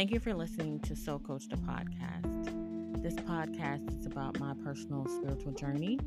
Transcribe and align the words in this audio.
Thank 0.00 0.12
you 0.12 0.18
for 0.18 0.32
listening 0.32 0.80
to 0.80 0.96
Soul 0.96 1.18
Coach 1.18 1.46
the 1.50 1.56
podcast. 1.56 3.02
This 3.02 3.12
podcast 3.16 4.00
is 4.00 4.06
about 4.06 4.40
my 4.40 4.54
personal 4.64 5.06
spiritual 5.06 5.52
journey 5.52 5.98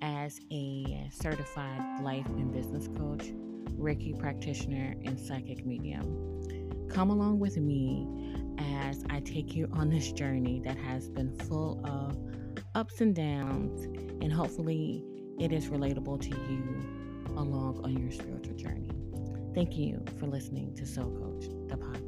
as 0.00 0.40
a 0.50 1.08
certified 1.12 2.02
life 2.02 2.26
and 2.26 2.52
business 2.52 2.88
coach, 2.98 3.30
Reiki 3.78 4.18
practitioner, 4.18 4.96
and 5.04 5.20
psychic 5.20 5.64
medium. 5.64 6.88
Come 6.90 7.10
along 7.10 7.38
with 7.38 7.56
me 7.58 8.08
as 8.58 9.04
I 9.08 9.20
take 9.20 9.54
you 9.54 9.70
on 9.72 9.88
this 9.88 10.10
journey 10.10 10.60
that 10.64 10.76
has 10.78 11.08
been 11.08 11.32
full 11.46 11.80
of 11.84 12.18
ups 12.74 13.00
and 13.00 13.14
downs, 13.14 13.84
and 14.20 14.32
hopefully 14.32 15.04
it 15.38 15.52
is 15.52 15.68
relatable 15.68 16.20
to 16.22 16.30
you 16.52 17.36
along 17.36 17.82
on 17.84 17.96
your 17.96 18.10
spiritual 18.10 18.56
journey. 18.56 18.90
Thank 19.54 19.76
you 19.76 20.04
for 20.18 20.26
listening 20.26 20.74
to 20.74 20.84
Soul 20.84 21.12
Coach, 21.12 21.48
the 21.68 21.76
podcast. 21.76 22.01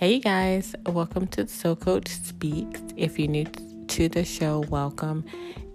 Hey 0.00 0.20
guys, 0.20 0.76
welcome 0.86 1.26
to 1.26 1.48
Soul 1.48 1.74
Coach 1.74 2.08
Speaks. 2.08 2.80
If 2.96 3.18
you're 3.18 3.26
new 3.26 3.46
to 3.88 4.08
the 4.08 4.24
show, 4.24 4.60
welcome. 4.68 5.24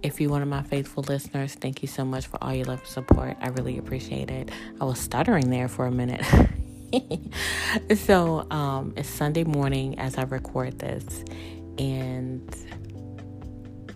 If 0.02 0.18
you're 0.18 0.30
one 0.30 0.40
of 0.40 0.48
my 0.48 0.62
faithful 0.62 1.02
listeners, 1.02 1.54
thank 1.54 1.82
you 1.82 1.88
so 1.88 2.06
much 2.06 2.26
for 2.26 2.42
all 2.42 2.54
your 2.54 2.64
love 2.64 2.80
and 2.80 2.88
support. 2.88 3.36
I 3.42 3.48
really 3.48 3.76
appreciate 3.76 4.30
it. 4.30 4.50
I 4.80 4.84
was 4.86 4.98
stuttering 4.98 5.50
there 5.50 5.68
for 5.68 5.84
a 5.84 5.92
minute. 5.92 6.24
so 7.96 8.46
um, 8.50 8.94
it's 8.96 9.08
Sunday 9.08 9.44
morning 9.44 9.98
as 9.98 10.18
I 10.18 10.22
record 10.22 10.78
this, 10.78 11.24
and 11.78 12.56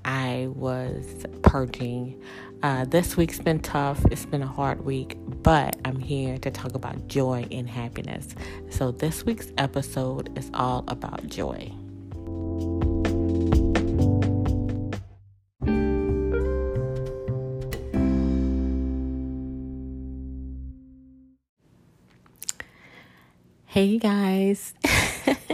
I 0.05 0.49
was 0.51 1.25
purging. 1.43 2.21
Uh, 2.63 2.85
this 2.87 3.17
week's 3.17 3.39
been 3.39 3.61
tough. 3.61 4.05
It's 4.11 4.27
been 4.27 4.43
a 4.43 4.47
hard 4.47 4.85
week, 4.85 5.17
but 5.43 5.77
I'm 5.85 6.01
here 6.01 6.39
to 6.39 6.51
talk 6.51 6.75
about 6.75 7.07
joy 7.09 7.47
and 7.51 7.69
happiness. 7.69 8.35
So 8.71 8.91
this 8.91 9.25
week's 9.25 9.53
episode 9.59 10.37
is 10.37 10.51
all 10.55 10.85
about 10.89 11.27
joy. 11.29 11.73
Hey, 23.79 23.99
guys. 23.99 24.75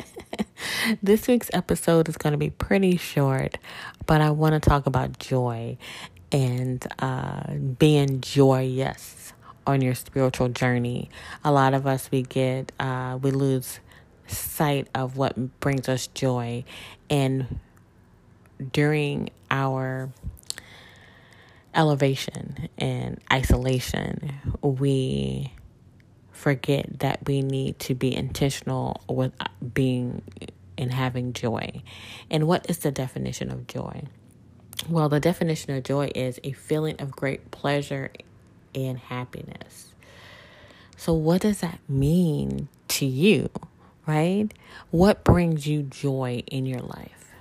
this 1.03 1.29
week's 1.29 1.51
episode 1.53 2.09
is 2.09 2.17
going 2.17 2.33
to 2.33 2.39
be 2.39 2.49
pretty 2.49 2.97
short, 2.97 3.59
but 4.07 4.23
I 4.23 4.31
want 4.31 4.55
to 4.55 4.67
talk 4.67 4.87
about 4.87 5.19
joy 5.19 5.77
and 6.33 6.83
uh, 7.01 7.53
being 7.53 8.23
joyous 8.23 9.35
on 9.67 9.83
your 9.83 9.95
spiritual 9.95 10.49
journey. 10.49 11.11
A 11.45 11.53
lot 11.53 11.75
of 11.75 11.87
us, 11.87 12.11
we 12.11 12.23
get, 12.23 12.73
uh, 12.81 13.19
we 13.21 13.31
lose 13.31 13.81
sight 14.27 14.89
of 14.95 15.19
what 15.19 15.61
brings 15.61 15.87
us 15.87 16.07
joy. 16.07 16.65
And 17.11 17.61
during 18.73 19.29
our 19.51 20.09
elevation 21.75 22.71
and 22.79 23.21
isolation, 23.31 24.33
we 24.63 25.53
forget 26.45 26.99
that 26.99 27.27
we 27.27 27.41
need 27.41 27.79
to 27.79 27.95
be 27.95 28.15
intentional 28.15 29.01
with 29.09 29.33
uh, 29.41 29.47
being 29.73 30.21
and 30.77 30.93
having 30.93 31.33
joy. 31.33 31.83
And 32.31 32.47
what 32.47 32.69
is 32.69 32.81
the 32.81 32.91
definition 32.91 33.51
of 33.51 33.67
joy? 33.67 34.03
Well, 34.87 35.09
the 35.09 35.21
definition 35.21 35.75
of 35.75 35.85
joy 35.85 36.13
is 36.15 36.39
a 36.45 36.53
feeling 36.53 37.01
of 37.01 37.13
great 37.13 37.51
pleasure 37.51 38.11
and 38.75 38.99
happiness. 38.99 39.95
So, 40.99 41.15
what 41.15 41.41
does 41.41 41.61
that 41.61 41.79
mean 41.89 42.69
to 42.89 43.07
you, 43.07 43.49
right? 44.07 44.49
What 44.91 45.25
brings 45.25 45.67
you 45.67 45.85
joy 45.85 46.43
in 46.47 46.67
your 46.67 46.81
life? 46.81 47.33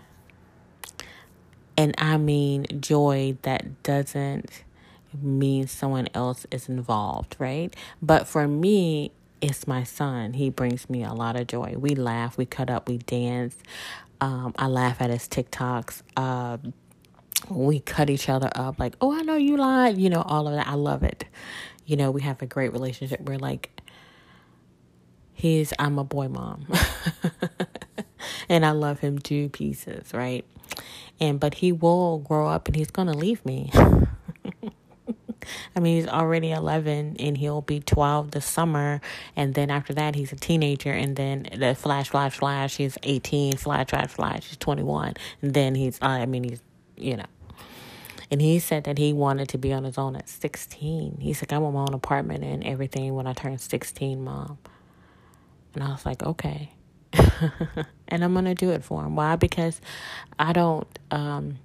And 1.76 1.94
I 1.98 2.16
mean 2.16 2.68
joy 2.80 3.36
that 3.42 3.84
doesn't 3.84 4.64
means 5.22 5.72
someone 5.72 6.08
else 6.14 6.46
is 6.52 6.70
involved, 6.70 7.36
right? 7.40 7.76
But 8.02 8.28
for 8.28 8.48
me, 8.48 9.12
it's 9.42 9.68
my 9.68 9.84
son. 9.84 10.34
He 10.34 10.50
brings 10.50 10.90
me 10.90 11.04
a 11.04 11.14
lot 11.14 11.36
of 11.36 11.48
joy. 11.48 11.76
We 11.78 11.96
laugh, 11.96 12.38
we 12.38 12.46
cut 12.46 12.70
up, 12.70 12.88
we 12.88 12.98
dance. 13.00 13.56
Um, 14.22 14.54
I 14.58 14.68
laugh 14.68 15.02
at 15.02 15.10
his 15.10 15.28
TikToks. 15.28 16.02
Uh, 16.16 16.58
we 17.50 17.82
cut 17.82 18.10
each 18.10 18.30
other 18.30 18.50
up 18.56 18.80
like, 18.80 18.96
oh, 19.02 19.14
I 19.14 19.22
know 19.22 19.36
you 19.36 19.58
lied. 19.58 19.98
You 19.98 20.10
know, 20.10 20.22
all 20.22 20.48
of 20.48 20.54
that. 20.54 20.68
I 20.68 20.76
love 20.76 21.04
it. 21.04 21.26
You 21.86 21.98
know, 21.98 22.10
we 22.10 22.22
have 22.22 22.42
a 22.42 22.46
great 22.46 22.72
relationship. 22.72 23.20
We're 23.20 23.38
like, 23.38 23.82
he's, 25.34 25.74
I'm 25.78 26.00
a 26.00 26.06
boy 26.06 26.30
mom. 26.30 26.66
and 28.50 28.66
I 28.66 28.72
love 28.72 29.00
him 29.00 29.20
to 29.20 29.50
pieces, 29.50 30.14
right? 30.14 30.46
And, 31.20 31.40
but 31.40 31.56
he 31.56 31.74
will 31.74 32.20
grow 32.20 32.48
up 32.48 32.68
and 32.68 32.76
he's 32.78 32.92
going 32.92 33.08
to 33.08 33.14
leave 33.14 33.46
me. 33.46 33.72
I 35.76 35.80
mean, 35.80 35.98
he's 35.98 36.08
already 36.08 36.52
11 36.52 37.18
and 37.20 37.38
he'll 37.38 37.62
be 37.62 37.80
12 37.80 38.32
this 38.32 38.46
summer. 38.46 39.02
And 39.36 39.54
then 39.54 39.70
after 39.70 39.94
that, 39.94 40.16
he's 40.16 40.32
a 40.32 40.36
teenager. 40.36 40.92
And 40.92 41.16
then 41.16 41.48
the 41.56 41.76
flash, 41.76 42.10
flash, 42.10 42.38
flash, 42.38 42.78
he's 42.78 42.98
18, 43.04 43.58
flash, 43.58 43.90
flash, 43.90 44.10
flash, 44.10 44.48
he's 44.48 44.58
21. 44.58 45.14
And 45.42 45.54
then 45.54 45.76
he's, 45.76 46.00
I 46.02 46.26
mean, 46.26 46.44
he's, 46.44 46.62
you 46.98 47.18
know. 47.18 47.26
And 48.32 48.42
he 48.42 48.58
said 48.60 48.86
that 48.86 48.98
he 48.98 49.14
wanted 49.14 49.50
to 49.50 49.58
be 49.58 49.72
on 49.74 49.84
his 49.84 49.98
own 49.98 50.16
at 50.16 50.28
16. 50.28 51.18
He's 51.22 51.42
like, 51.42 51.54
I 51.54 51.60
want 51.60 51.76
my 51.76 51.82
own 51.82 51.94
apartment 51.94 52.44
and 52.44 52.64
everything 52.64 53.14
when 53.14 53.28
I 53.28 53.34
turn 53.34 53.58
16, 53.58 54.24
mom. 54.24 54.58
And 55.76 55.84
I 55.84 55.90
was 55.90 56.06
like, 56.06 56.24
okay. 56.24 56.72
and 58.08 58.24
I'm 58.24 58.34
going 58.34 58.46
to 58.46 58.56
do 58.56 58.72
it 58.72 58.84
for 58.84 59.04
him. 59.04 59.16
Why? 59.16 59.36
Because 59.36 59.80
I 60.40 60.54
don't, 60.54 60.88
um, 61.12 61.60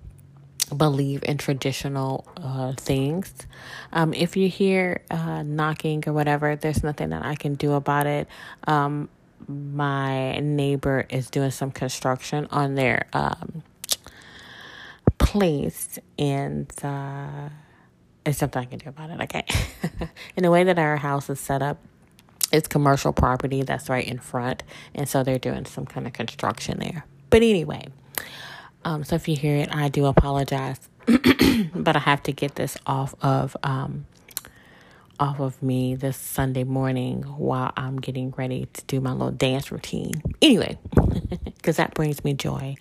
believe 0.77 1.23
in 1.25 1.39
traditional 1.39 2.27
uh, 2.37 2.73
things. 2.73 3.33
Um, 3.93 4.13
if 4.15 4.37
you 4.37 4.49
hear 4.49 5.03
uh, 5.11 5.43
knocking 5.43 6.05
or 6.07 6.13
whatever, 6.13 6.57
there's 6.57 6.83
nothing 6.83 7.11
that 7.11 7.25
I 7.25 7.35
can 7.35 7.55
do 7.55 7.73
about 7.73 8.07
it. 8.07 8.29
Um, 8.67 9.09
my 9.47 10.39
neighbor 10.41 11.07
is 11.09 11.31
doing 11.31 11.51
some 11.51 11.71
construction 11.71 12.49
on 12.51 12.75
their 12.75 13.07
um, 13.13 13.63
place, 15.19 15.99
and 16.19 16.71
uh, 16.83 17.49
there's 18.25 18.37
something 18.37 18.63
I 18.63 18.67
can 18.67 18.79
do 18.79 18.89
about 18.89 19.11
it. 19.11 19.21
Okay. 19.23 19.45
in 20.37 20.43
the 20.43 20.51
way 20.51 20.65
that 20.65 20.79
our 20.79 20.97
house 20.97 21.31
is 21.31 21.41
set 21.41 21.63
up, 21.63 21.79
it's 22.53 22.69
commercial 22.69 23.13
property 23.13 23.63
that's 23.63 23.89
right 23.89 24.07
in 24.07 24.19
front, 24.19 24.63
and 24.95 25.09
so 25.09 25.23
they're 25.23 25.39
doing 25.39 25.65
some 25.65 25.87
kind 25.87 26.07
of 26.07 26.13
construction 26.13 26.79
there. 26.79 27.05
But 27.31 27.43
anyway, 27.43 27.89
um, 28.85 29.05
so 29.05 29.17
if 29.17 29.29
you 29.29 29.37
hear 29.37 29.57
it, 29.57 29.75
I 29.75 29.89
do 29.89 30.07
apologize, 30.07 30.79
but 31.07 31.97
I 31.97 32.01
have 32.01 32.23
to 32.25 32.33
get 32.33 32.55
this 32.55 32.77
off 32.87 33.15
of 33.23 33.57
um, 33.63 34.07
off 35.21 35.41
of 35.41 35.61
me 35.63 35.95
this 35.95 36.17
Sunday 36.17 36.65
morning 36.65 37.23
while 37.23 37.73
I'm 37.77 38.01
getting 38.01 38.33
ready 38.37 38.69
to 38.73 38.85
do 38.85 39.01
my 39.01 39.13
little 39.13 39.33
dance 39.33 39.73
routine. 39.73 40.23
Anyway, 40.41 40.79
because 41.45 41.77
that 41.77 41.95
brings 41.95 42.25
me 42.25 42.35
joy. 42.35 42.77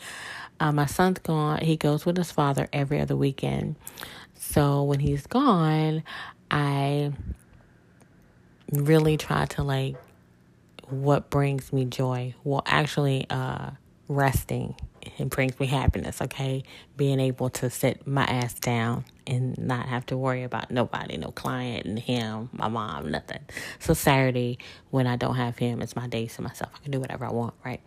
Uh, 0.60 0.72
my 0.72 0.86
son's 0.86 1.20
gone. 1.20 1.62
He 1.62 1.78
goes 1.78 2.06
with 2.06 2.18
his 2.18 2.32
father 2.32 2.68
every 2.72 3.00
other 3.00 3.16
weekend. 3.16 3.76
So 4.36 4.84
when 4.84 5.00
he's 5.00 5.26
gone, 5.26 6.04
I 6.52 7.12
really 8.72 9.18
try 9.18 9.46
to 9.46 9.64
like 9.64 9.96
what 10.90 11.30
brings 11.30 11.74
me 11.74 11.86
joy. 11.86 12.34
Well, 12.44 12.64
actually, 12.66 13.26
uh, 13.30 13.72
resting 14.08 14.76
it 15.18 15.30
brings 15.30 15.60
me 15.60 15.68
happiness, 15.68 16.22
okay? 16.22 16.64
Being 16.98 17.20
able 17.20 17.50
to 17.52 17.70
sit 17.70 18.08
my 18.08 18.24
ass 18.26 18.54
down 18.56 19.06
and 19.28 19.58
not 19.58 19.88
have 19.88 20.06
to 20.08 20.18
worry 20.18 20.44
about 20.44 20.72
nobody, 20.72 21.18
no 21.18 21.32
client 21.32 21.86
and 21.86 22.00
him, 22.00 22.50
my 22.54 22.68
mom, 22.68 23.12
nothing. 23.12 23.40
So 23.80 23.94
Saturday, 23.94 24.58
when 24.92 25.08
I 25.08 25.16
don't 25.18 25.36
have 25.36 25.58
him, 25.58 25.82
it's 25.82 25.96
my 25.96 26.08
day 26.08 26.28
to 26.28 26.42
myself. 26.42 26.72
I 26.76 26.80
can 26.80 26.92
do 26.92 27.00
whatever 27.00 27.26
I 27.26 27.32
want, 27.32 27.54
right? 27.66 27.82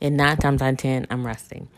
And 0.00 0.16
nine 0.16 0.38
times 0.38 0.62
out 0.62 0.72
of 0.72 0.78
ten, 0.78 1.06
I'm 1.10 1.26
resting. 1.26 1.68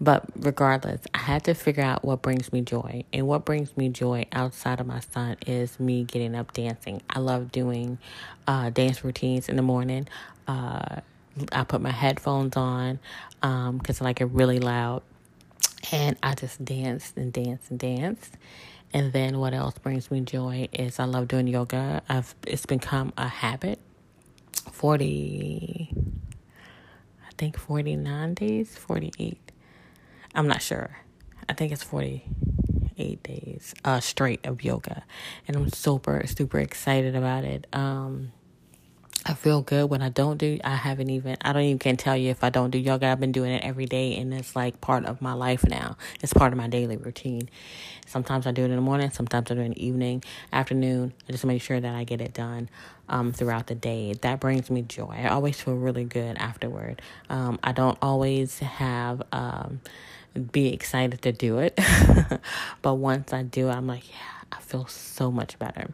But 0.00 0.24
regardless, 0.36 1.02
I 1.14 1.18
had 1.18 1.44
to 1.44 1.54
figure 1.54 1.82
out 1.82 2.04
what 2.04 2.22
brings 2.22 2.52
me 2.52 2.60
joy. 2.62 3.04
And 3.12 3.26
what 3.26 3.44
brings 3.44 3.76
me 3.76 3.88
joy 3.88 4.26
outside 4.32 4.80
of 4.80 4.86
my 4.86 5.00
son 5.00 5.36
is 5.46 5.78
me 5.80 6.04
getting 6.04 6.34
up 6.34 6.52
dancing. 6.52 7.02
I 7.10 7.18
love 7.20 7.52
doing 7.52 7.98
uh, 8.46 8.70
dance 8.70 9.04
routines 9.04 9.48
in 9.48 9.56
the 9.56 9.62
morning. 9.62 10.08
Uh, 10.46 11.00
I 11.52 11.64
put 11.64 11.80
my 11.80 11.90
headphones 11.90 12.56
on 12.56 12.98
because 13.40 14.00
um, 14.00 14.04
I 14.04 14.04
like 14.04 14.20
it 14.20 14.26
really 14.26 14.58
loud. 14.58 15.02
And 15.92 16.16
I 16.22 16.34
just 16.34 16.64
danced 16.64 17.16
and 17.16 17.32
danced 17.32 17.70
and 17.70 17.78
danced. 17.78 18.34
And 18.92 19.12
then 19.12 19.38
what 19.38 19.54
else 19.54 19.74
brings 19.78 20.10
me 20.10 20.20
joy 20.20 20.68
is 20.72 20.98
I 20.98 21.04
love 21.04 21.28
doing 21.28 21.46
yoga. 21.46 22.02
I've 22.08 22.34
it's 22.46 22.66
become 22.66 23.12
a 23.16 23.28
habit. 23.28 23.78
40 24.72 25.94
I 27.26 27.30
think 27.36 27.58
49 27.58 28.34
days, 28.34 28.76
48. 28.76 29.52
I'm 30.34 30.48
not 30.48 30.62
sure. 30.62 30.98
I 31.48 31.52
think 31.52 31.72
it's 31.72 31.82
48 31.82 33.22
days 33.22 33.74
uh, 33.84 34.00
straight 34.00 34.44
of 34.44 34.62
yoga. 34.64 35.04
And 35.46 35.56
I'm 35.56 35.68
super, 35.70 36.22
super 36.26 36.58
excited 36.58 37.14
about 37.14 37.44
it. 37.44 37.66
Um, 37.72 38.32
I 39.28 39.34
feel 39.34 39.60
good 39.60 39.90
when 39.90 40.00
I 40.00 40.08
don't 40.08 40.38
do. 40.38 40.58
I 40.64 40.74
haven't 40.74 41.10
even. 41.10 41.36
I 41.42 41.52
don't 41.52 41.62
even 41.62 41.78
can 41.78 41.98
tell 41.98 42.16
you 42.16 42.30
if 42.30 42.42
I 42.42 42.48
don't 42.48 42.70
do 42.70 42.78
yoga. 42.78 43.08
I've 43.08 43.20
been 43.20 43.30
doing 43.30 43.52
it 43.52 43.62
every 43.62 43.84
day, 43.84 44.16
and 44.16 44.32
it's 44.32 44.56
like 44.56 44.80
part 44.80 45.04
of 45.04 45.20
my 45.20 45.34
life 45.34 45.66
now. 45.68 45.98
It's 46.22 46.32
part 46.32 46.54
of 46.54 46.56
my 46.56 46.66
daily 46.66 46.96
routine. 46.96 47.50
Sometimes 48.06 48.46
I 48.46 48.52
do 48.52 48.62
it 48.62 48.70
in 48.70 48.76
the 48.76 48.80
morning. 48.80 49.10
Sometimes 49.10 49.50
I 49.50 49.54
do 49.54 49.60
it 49.60 49.64
in 49.64 49.72
the 49.72 49.86
evening, 49.86 50.24
afternoon. 50.50 51.12
I 51.28 51.32
just 51.32 51.44
make 51.44 51.60
sure 51.60 51.78
that 51.78 51.94
I 51.94 52.04
get 52.04 52.22
it 52.22 52.32
done 52.32 52.70
um, 53.10 53.32
throughout 53.32 53.66
the 53.66 53.74
day. 53.74 54.14
That 54.22 54.40
brings 54.40 54.70
me 54.70 54.80
joy. 54.80 55.20
I 55.22 55.28
always 55.28 55.60
feel 55.60 55.74
really 55.74 56.04
good 56.04 56.38
afterward. 56.38 57.02
Um, 57.28 57.58
I 57.62 57.72
don't 57.72 57.98
always 58.00 58.60
have. 58.60 59.22
Um, 59.30 59.82
be 60.52 60.72
excited 60.72 61.20
to 61.22 61.32
do 61.32 61.58
it, 61.58 61.76
but 62.82 62.94
once 62.94 63.32
I 63.32 63.42
do 63.42 63.68
I'm 63.68 63.88
like, 63.88 64.08
yeah, 64.08 64.46
I 64.52 64.60
feel 64.60 64.86
so 64.86 65.32
much 65.32 65.58
better. 65.58 65.88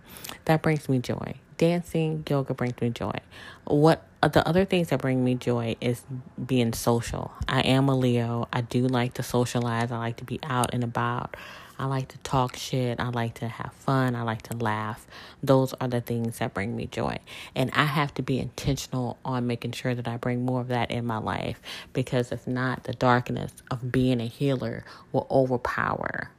That 0.45 0.61
brings 0.61 0.87
me 0.87 0.99
joy 0.99 1.37
dancing, 1.65 2.23
yoga 2.29 2.53
brings 2.53 2.79
me 2.81 2.91
joy. 2.91 3.19
What 3.65 4.07
the 4.23 4.47
other 4.47 4.65
things 4.67 4.89
that 4.89 5.01
bring 5.01 5.25
me 5.25 5.35
joy 5.35 5.77
is 5.81 6.03
being 6.45 6.75
social. 6.75 7.33
I 7.49 7.61
am 7.61 7.89
a 7.89 7.97
Leo. 7.97 8.49
I 8.53 8.61
do 8.61 8.87
like 8.87 9.15
to 9.15 9.23
socialize. 9.23 9.91
I 9.91 9.99
like 9.99 10.17
to 10.19 10.25
be 10.25 10.39
out 10.43 10.75
and 10.75 10.85
about. 10.85 11.37
I 11.79 11.87
like 11.87 12.09
to 12.09 12.19
talk 12.19 12.57
shit. 12.57 13.01
I 13.01 13.09
like 13.09 13.35
to 13.37 13.49
have 13.49 13.73
fun. 13.73 14.15
I 14.15 14.23
like 14.23 14.43
to 14.43 14.57
laugh. 14.57 15.07
Those 15.43 15.73
are 15.81 15.89
the 15.89 16.03
things 16.03 16.39
that 16.39 16.53
bring 16.53 16.77
me 16.77 16.87
joy. 16.87 17.19
And 17.55 17.71
I 17.73 17.85
have 17.85 18.13
to 18.15 18.23
be 18.23 18.39
intentional 18.39 19.19
on 19.25 19.47
making 19.47 19.73
sure 19.73 19.95
that 19.95 20.07
I 20.07 20.19
bring 20.19 20.45
more 20.45 20.61
of 20.61 20.69
that 20.69 20.91
in 20.91 21.07
my 21.07 21.19
life 21.19 21.61
because 21.93 22.31
if 22.31 22.47
not, 22.47 22.85
the 22.85 22.93
darkness 22.93 23.53
of 23.71 23.91
being 23.91 24.21
a 24.21 24.27
healer 24.27 24.85
will 25.13 25.27
overpower 25.31 26.31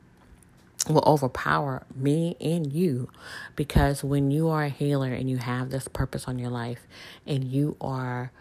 will 0.89 1.03
overpower 1.05 1.83
me 1.95 2.35
and 2.39 2.71
you 2.71 3.09
because 3.55 4.03
when 4.03 4.31
you 4.31 4.49
are 4.49 4.63
a 4.63 4.69
healer 4.69 5.11
and 5.11 5.29
you 5.29 5.37
have 5.37 5.69
this 5.69 5.87
purpose 5.87 6.27
on 6.27 6.39
your 6.39 6.49
life 6.49 6.87
and 7.25 7.43
you 7.43 7.75
are 7.81 8.31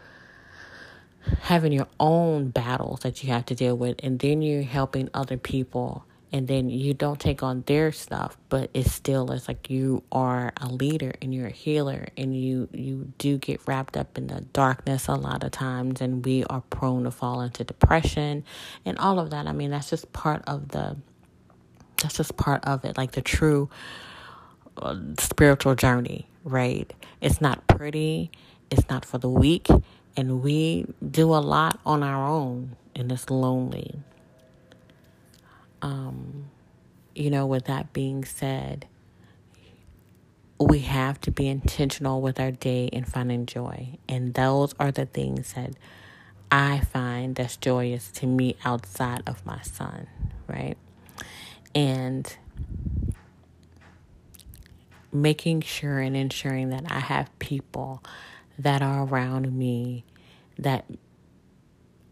having 1.42 1.72
your 1.72 1.88
own 1.98 2.48
battles 2.50 3.00
that 3.00 3.22
you 3.22 3.30
have 3.30 3.46
to 3.46 3.54
deal 3.54 3.76
with 3.76 3.96
and 4.02 4.18
then 4.18 4.42
you're 4.42 4.62
helping 4.62 5.08
other 5.14 5.36
people 5.36 6.04
and 6.32 6.48
then 6.48 6.68
you 6.68 6.92
don't 6.92 7.20
take 7.20 7.42
on 7.42 7.62
their 7.66 7.92
stuff 7.92 8.36
but 8.48 8.68
it's 8.74 8.92
still 8.92 9.30
it's 9.30 9.46
like 9.46 9.70
you 9.70 10.02
are 10.10 10.52
a 10.60 10.68
leader 10.68 11.12
and 11.22 11.32
you're 11.34 11.46
a 11.46 11.52
healer 11.52 12.06
and 12.16 12.36
you 12.36 12.68
you 12.72 13.12
do 13.18 13.38
get 13.38 13.60
wrapped 13.66 13.96
up 13.96 14.18
in 14.18 14.26
the 14.26 14.40
darkness 14.52 15.06
a 15.06 15.14
lot 15.14 15.44
of 15.44 15.52
times 15.52 16.00
and 16.00 16.24
we 16.24 16.44
are 16.44 16.60
prone 16.70 17.04
to 17.04 17.10
fall 17.10 17.40
into 17.40 17.62
depression 17.62 18.44
and 18.84 18.98
all 18.98 19.20
of 19.20 19.30
that. 19.30 19.46
I 19.46 19.52
mean 19.52 19.70
that's 19.70 19.90
just 19.90 20.12
part 20.12 20.42
of 20.46 20.68
the 20.68 20.96
that's 21.96 22.16
just 22.16 22.36
part 22.36 22.64
of 22.64 22.84
it, 22.84 22.96
like 22.96 23.12
the 23.12 23.22
true 23.22 23.68
uh, 24.78 24.96
spiritual 25.18 25.74
journey, 25.74 26.26
right? 26.44 26.92
It's 27.20 27.40
not 27.40 27.66
pretty, 27.66 28.30
it's 28.70 28.88
not 28.88 29.04
for 29.04 29.18
the 29.18 29.28
weak, 29.28 29.68
and 30.16 30.42
we 30.42 30.86
do 31.10 31.34
a 31.34 31.38
lot 31.38 31.80
on 31.84 32.02
our 32.02 32.26
own, 32.26 32.76
and 32.94 33.10
it's 33.10 33.30
lonely. 33.30 34.00
Um, 35.82 36.46
you 37.14 37.30
know, 37.30 37.46
with 37.46 37.66
that 37.66 37.92
being 37.92 38.24
said, 38.24 38.86
we 40.58 40.80
have 40.80 41.20
to 41.22 41.30
be 41.30 41.48
intentional 41.48 42.20
with 42.20 42.38
our 42.40 42.50
day 42.50 42.88
and 42.92 43.06
finding 43.06 43.46
joy. 43.46 43.98
And 44.08 44.34
those 44.34 44.74
are 44.78 44.92
the 44.92 45.06
things 45.06 45.52
that 45.54 45.72
I 46.50 46.80
find 46.80 47.34
that's 47.34 47.56
joyous 47.56 48.10
to 48.12 48.26
me 48.26 48.56
outside 48.64 49.22
of 49.26 49.44
my 49.44 49.60
son, 49.62 50.06
right? 50.46 50.76
And 51.74 52.36
making 55.12 55.60
sure 55.60 56.00
and 56.00 56.16
ensuring 56.16 56.70
that 56.70 56.84
I 56.90 57.00
have 57.00 57.36
people 57.38 58.02
that 58.58 58.82
are 58.82 59.04
around 59.04 59.56
me 59.56 60.04
that 60.58 60.84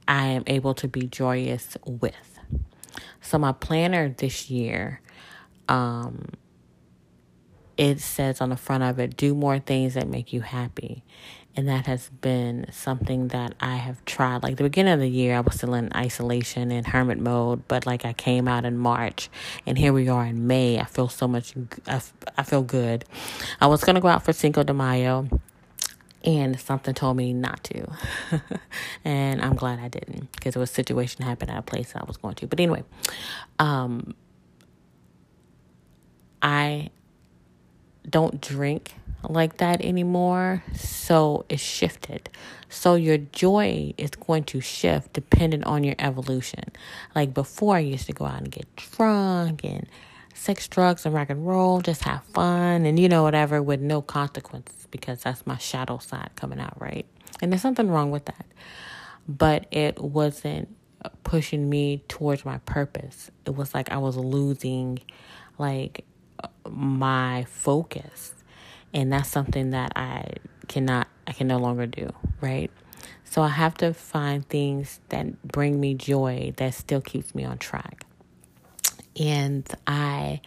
I 0.09 0.27
am 0.29 0.45
able 0.47 0.75
to 0.75 0.89
be 0.89 1.07
joyous 1.07 1.77
with. 1.85 2.39
So 3.21 3.39
my 3.39 3.53
planner 3.53 4.09
this 4.09 4.51
year, 4.51 5.01
um, 5.69 6.29
it 7.77 8.01
says 8.01 8.41
on 8.41 8.51
the 8.51 8.57
front 8.57 8.83
of 8.83 8.99
it, 8.99 9.17
do 9.17 9.35
more 9.35 9.59
things 9.59 9.95
that 9.95 10.09
make 10.09 10.33
you 10.33 10.41
happy 10.41 11.03
and 11.55 11.69
that 11.69 11.87
has 11.87 12.09
been 12.09 12.67
something 12.73 13.29
that 13.29 13.55
I 13.61 13.77
have 13.77 14.03
tried. 14.05 14.43
Like 14.43 14.57
the 14.57 14.63
beginning 14.63 14.95
of 14.95 15.01
the 15.01 15.09
year, 15.09 15.37
I 15.37 15.41
was 15.41 15.57
still 15.57 15.75
in 15.75 15.93
isolation 15.95 16.71
and 16.71 16.87
hermit 16.87 17.19
mode, 17.19 17.67
but 17.69 17.85
like 17.85 18.05
I 18.05 18.13
came 18.13 18.49
out 18.49 18.65
in 18.65 18.79
March, 18.79 19.29
and 19.67 19.77
here 19.77 19.93
we 19.93 20.09
are 20.09 20.25
in 20.25 20.47
May. 20.47 20.79
I 20.79 20.85
feel 20.85 21.09
so 21.09 21.29
much. 21.29 21.55
I, 21.87 22.01
I 22.39 22.43
feel 22.43 22.63
good. 22.63 23.05
I 23.61 23.67
was 23.67 23.85
gonna 23.85 24.01
go 24.01 24.09
out 24.09 24.25
for 24.25 24.33
Cinco 24.33 24.63
de 24.63 24.73
Mayo, 24.73 25.29
and 26.25 26.59
something 26.59 26.95
told 26.95 27.17
me 27.17 27.35
not 27.35 27.63
to, 27.65 27.93
and 29.05 29.43
I'm 29.43 29.55
glad 29.55 29.79
I 29.79 29.89
didn't 29.89 30.33
because 30.33 30.57
it 30.57 30.59
was 30.59 30.71
a 30.71 30.75
situation 30.75 31.25
happened 31.25 31.51
at 31.51 31.59
a 31.59 31.63
place 31.63 31.93
I 31.95 32.05
was 32.05 32.17
going 32.17 32.35
to. 32.37 32.47
But 32.47 32.61
anyway, 32.61 32.85
um, 33.59 34.15
I 36.41 36.91
don't 38.09 38.41
drink 38.41 38.95
like 39.29 39.59
that 39.59 39.81
anymore. 39.83 40.63
So 40.75 41.45
it 41.49 41.61
shifted. 41.61 42.29
So 42.69 42.95
your 42.95 43.19
joy 43.19 43.95
is 43.99 44.11
going 44.11 44.45
to 44.45 44.61
shift 44.61 45.13
depending 45.13 45.65
on 45.65 45.85
your 45.85 45.95
evolution. 45.99 46.65
Like 47.15 47.35
before, 47.35 47.77
I 47.77 47.81
used 47.81 48.07
to 48.07 48.13
go 48.13 48.25
out 48.25 48.39
and 48.39 48.51
get 48.51 48.75
drunk 48.77 49.65
and 49.65 49.87
sex, 50.35 50.67
drugs, 50.69 51.05
and 51.05 51.15
rock 51.15 51.31
and 51.31 51.47
roll, 51.47 51.81
just 51.81 52.05
have 52.05 52.25
fun 52.35 52.85
and 52.87 52.99
you 52.99 53.09
know, 53.09 53.23
whatever 53.23 53.63
with 53.63 53.81
no 53.81 54.03
consequences 54.03 54.87
because 54.91 55.23
that's 55.23 55.47
my 55.47 55.59
shadow 55.59 55.99
side 55.99 56.31
coming 56.37 56.61
out, 56.61 56.81
right? 56.81 57.07
And 57.41 57.53
there's 57.53 57.63
something 57.63 57.89
wrong 57.89 58.11
with 58.11 58.25
that. 58.27 58.47
But 59.29 59.67
it 59.71 60.01
wasn't 60.01 60.75
pushing 61.25 61.69
me 61.69 62.03
towards 62.09 62.45
my 62.45 62.59
purpose. 62.59 63.31
It 63.47 63.55
was 63.55 63.75
like 63.75 63.91
I 63.91 63.99
was 63.99 64.17
losing 64.17 65.01
like 65.59 66.05
uh, 66.43 66.49
my 66.69 67.45
focus 67.49 68.35
and 68.95 69.13
that's 69.13 69.29
something 69.29 69.71
that 69.71 69.93
I 69.97 70.35
cannot 70.69 71.09
I 71.27 71.33
can 71.33 71.47
no 71.47 71.59
longer 71.59 71.87
do, 71.87 72.11
right? 72.41 72.71
So 73.25 73.43
I 73.43 73.49
have 73.49 73.75
to 73.79 73.95
find 73.95 74.47
things 74.47 75.01
that 75.09 75.43
bring 75.43 75.81
me 75.81 75.95
joy 75.95 76.53
that 76.57 76.75
still 76.75 77.01
keeps 77.01 77.35
me 77.35 77.45
on 77.45 77.59
track. 77.59 78.05
And 79.19 79.67
I 79.87 80.41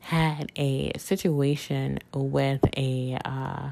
had 0.00 0.52
a 0.56 0.92
situation 0.98 2.00
with 2.12 2.60
a 2.76 3.18
uh, 3.24 3.70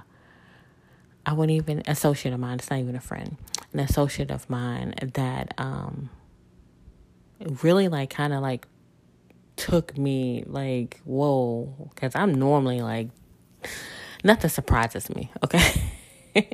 I 1.27 1.33
wouldn't 1.33 1.57
even 1.57 1.83
associate 1.87 2.33
of 2.33 2.41
mine. 2.41 2.59
It's 2.59 2.71
not 2.71 2.79
even 2.79 2.95
a 2.95 3.01
friend, 3.01 3.37
an 3.73 3.81
associate 3.81 4.31
of 4.31 4.49
mine 4.49 4.95
that 5.15 5.53
um 5.59 6.11
really 7.63 7.89
like 7.89 8.11
kind 8.11 8.33
of 8.33 8.41
like 8.41 8.67
took 9.57 9.97
me 9.97 10.45
like 10.47 11.01
whoa 11.05 11.91
because 11.95 12.15
I'm 12.15 12.35
normally 12.35 12.81
like 12.81 13.09
nothing 14.27 14.51
surprises 14.51 15.09
me, 15.09 15.31
okay? 15.45 15.95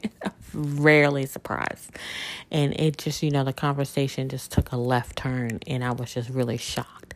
rarely 0.55 1.27
surprised. 1.27 1.91
And 2.51 2.79
it 2.79 2.99
just, 2.99 3.23
you 3.23 3.31
know, 3.31 3.45
the 3.45 3.53
conversation 3.53 4.29
just 4.29 4.53
took 4.53 4.73
a 4.73 4.77
left 4.77 5.17
turn 5.17 5.61
and 5.67 5.83
I 5.83 5.93
was 5.93 6.13
just 6.13 6.31
really 6.31 6.59
shocked 6.59 7.15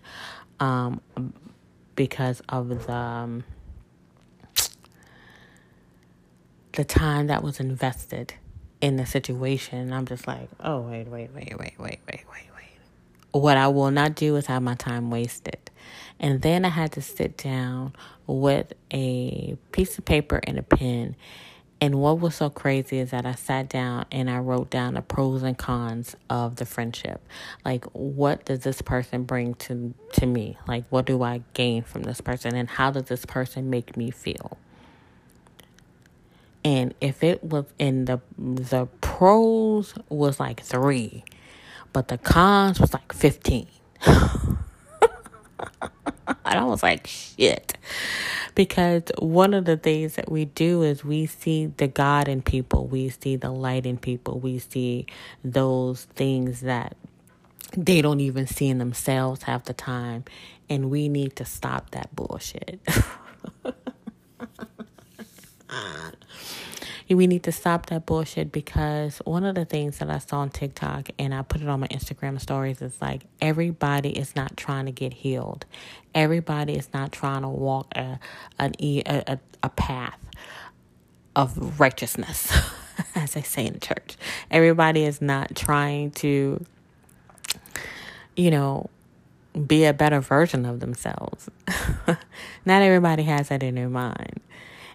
um, 0.59 1.01
because 1.95 2.43
of 2.49 2.87
the 2.87 2.93
um, 2.93 3.45
the 6.73 6.85
time 6.85 7.29
that 7.29 7.43
was 7.43 7.59
invested 7.59 8.35
in 8.81 8.97
the 8.97 9.07
situation. 9.07 9.79
And 9.79 9.95
I'm 9.95 10.07
just 10.07 10.27
like, 10.27 10.49
oh, 10.61 10.81
wait, 10.81 11.07
wait, 11.09 11.31
wait, 11.35 11.55
wait, 11.59 11.75
wait, 11.79 11.79
wait, 11.79 12.01
wait, 12.07 12.25
wait. 12.29 12.47
What 13.33 13.57
I 13.57 13.69
will 13.69 13.91
not 13.91 14.15
do 14.15 14.37
is 14.37 14.47
have 14.47 14.63
my 14.63 14.75
time 14.75 15.11
wasted. 15.11 15.71
And 16.19 16.43
then 16.43 16.65
I 16.65 16.71
had 16.71 16.93
to 16.93 17.03
sit 17.03 17.37
down 17.37 17.93
with 18.27 18.73
a 18.93 19.57
piece 19.73 19.99
of 19.99 20.05
paper 20.05 20.41
and 20.43 20.59
a 20.59 20.63
pen. 20.63 21.17
And 21.79 21.97
what 21.97 22.21
was 22.21 22.35
so 22.35 22.49
crazy 22.49 22.99
is 22.99 23.11
that 23.11 23.27
I 23.27 23.35
sat 23.35 23.69
down 23.69 24.07
and 24.11 24.31
I 24.31 24.39
wrote 24.39 24.71
down 24.71 24.95
the 24.95 25.03
pros 25.03 25.43
and 25.43 25.59
cons 25.59 26.17
of 26.31 26.57
the 26.57 26.65
friendship. 26.65 27.21
Like, 27.67 27.85
what 27.93 28.47
does 28.47 28.61
this 28.61 28.81
person 28.81 29.25
bring 29.25 29.55
to, 29.55 29.93
to 30.15 30.27
me? 30.27 30.57
Like, 30.67 30.85
what 30.89 31.05
do 31.05 31.23
I 31.23 31.43
gain 31.53 31.83
from 31.83 32.03
this 32.03 32.23
person? 32.23 32.55
And 32.55 32.69
how 32.69 32.91
does 32.91 33.05
this 33.05 33.27
person 33.27 33.69
make 33.69 33.95
me 33.97 34.11
feel? 34.11 34.57
And 36.65 36.95
if 37.01 37.23
it 37.23 37.45
was 37.45 37.67
in 37.79 38.07
the, 38.07 38.21
the 38.39 38.87
pros 39.01 39.95
was 40.09 40.41
like 40.41 40.63
three, 40.63 41.25
but 41.93 42.09
the 42.09 42.19
cons 42.19 42.81
was 42.81 42.95
like 42.95 43.13
15. 43.13 43.69
And 46.47 46.59
I 46.61 46.65
was 46.65 46.83
like, 46.83 47.07
shit. 47.07 47.77
Because 48.55 49.03
one 49.19 49.53
of 49.55 49.65
the 49.67 49.77
things 49.77 50.15
that 50.17 50.31
we 50.31 50.47
do 50.47 50.83
is 50.83 51.05
we 51.05 51.27
see 51.27 51.67
the 51.67 51.87
God 51.89 52.27
in 52.29 52.41
people, 52.43 52.87
we 52.87 53.09
see 53.11 53.37
the 53.37 53.51
light 53.51 53.85
in 53.87 53.99
people, 53.99 54.39
we 54.41 54.59
see 54.59 55.07
those 55.45 56.05
things 56.17 56.61
that 56.63 56.97
they 57.77 58.01
don't 58.03 58.21
even 58.21 58.47
see 58.47 58.69
in 58.69 58.79
themselves 58.79 59.43
half 59.45 59.65
the 59.65 59.75
time. 59.75 60.25
And 60.71 60.91
we 60.91 61.09
need 61.09 61.37
to 61.37 61.45
stop 61.45 61.91
that 61.93 62.15
bullshit. 62.17 62.81
we 67.09 67.27
need 67.29 67.45
to 67.45 67.53
stop 67.53 67.87
that 67.87 68.05
bullshit 68.05 68.51
because 68.51 69.19
one 69.19 69.45
of 69.45 69.55
the 69.55 69.65
things 69.65 69.99
that 69.99 70.11
I 70.11 70.19
saw 70.19 70.39
on 70.39 70.51
TikTok 70.51 71.11
and 71.19 71.33
I 71.33 71.43
put 71.43 71.61
it 71.61 71.69
on 71.69 71.81
my 71.81 71.87
Instagram 71.89 72.41
stories 72.41 72.83
is 72.83 73.01
like 73.01 73.23
everybody 73.41 74.11
is 74.11 74.35
not 74.35 74.57
trying 74.57 74.87
to 74.87 74.93
get 74.93 75.15
healed. 75.15 75.67
Everybody 76.15 76.75
is 76.75 76.89
not 76.93 77.13
trying 77.13 77.43
to 77.43 77.49
walk 77.49 77.93
a 77.95 78.19
an 78.59 78.73
a, 78.81 79.39
a 79.63 79.69
path 79.69 80.19
of 81.37 81.79
righteousness, 81.79 82.53
as 83.15 83.35
they 83.35 83.43
say 83.43 83.67
in 83.67 83.75
the 83.75 83.81
church. 83.81 84.17
Everybody 84.51 85.05
is 85.05 85.23
not 85.23 85.55
trying 85.55 86.11
to, 86.13 86.65
you 88.35 88.51
know, 88.51 88.91
be 89.67 89.85
a 89.85 89.93
better 89.93 90.21
version 90.21 90.65
of 90.65 90.81
themselves. 90.81 91.49
not 92.65 92.83
everybody 92.83 93.23
has 93.25 93.49
that 93.49 93.63
in 93.63 93.77
their 93.77 93.89
mind. 93.89 94.41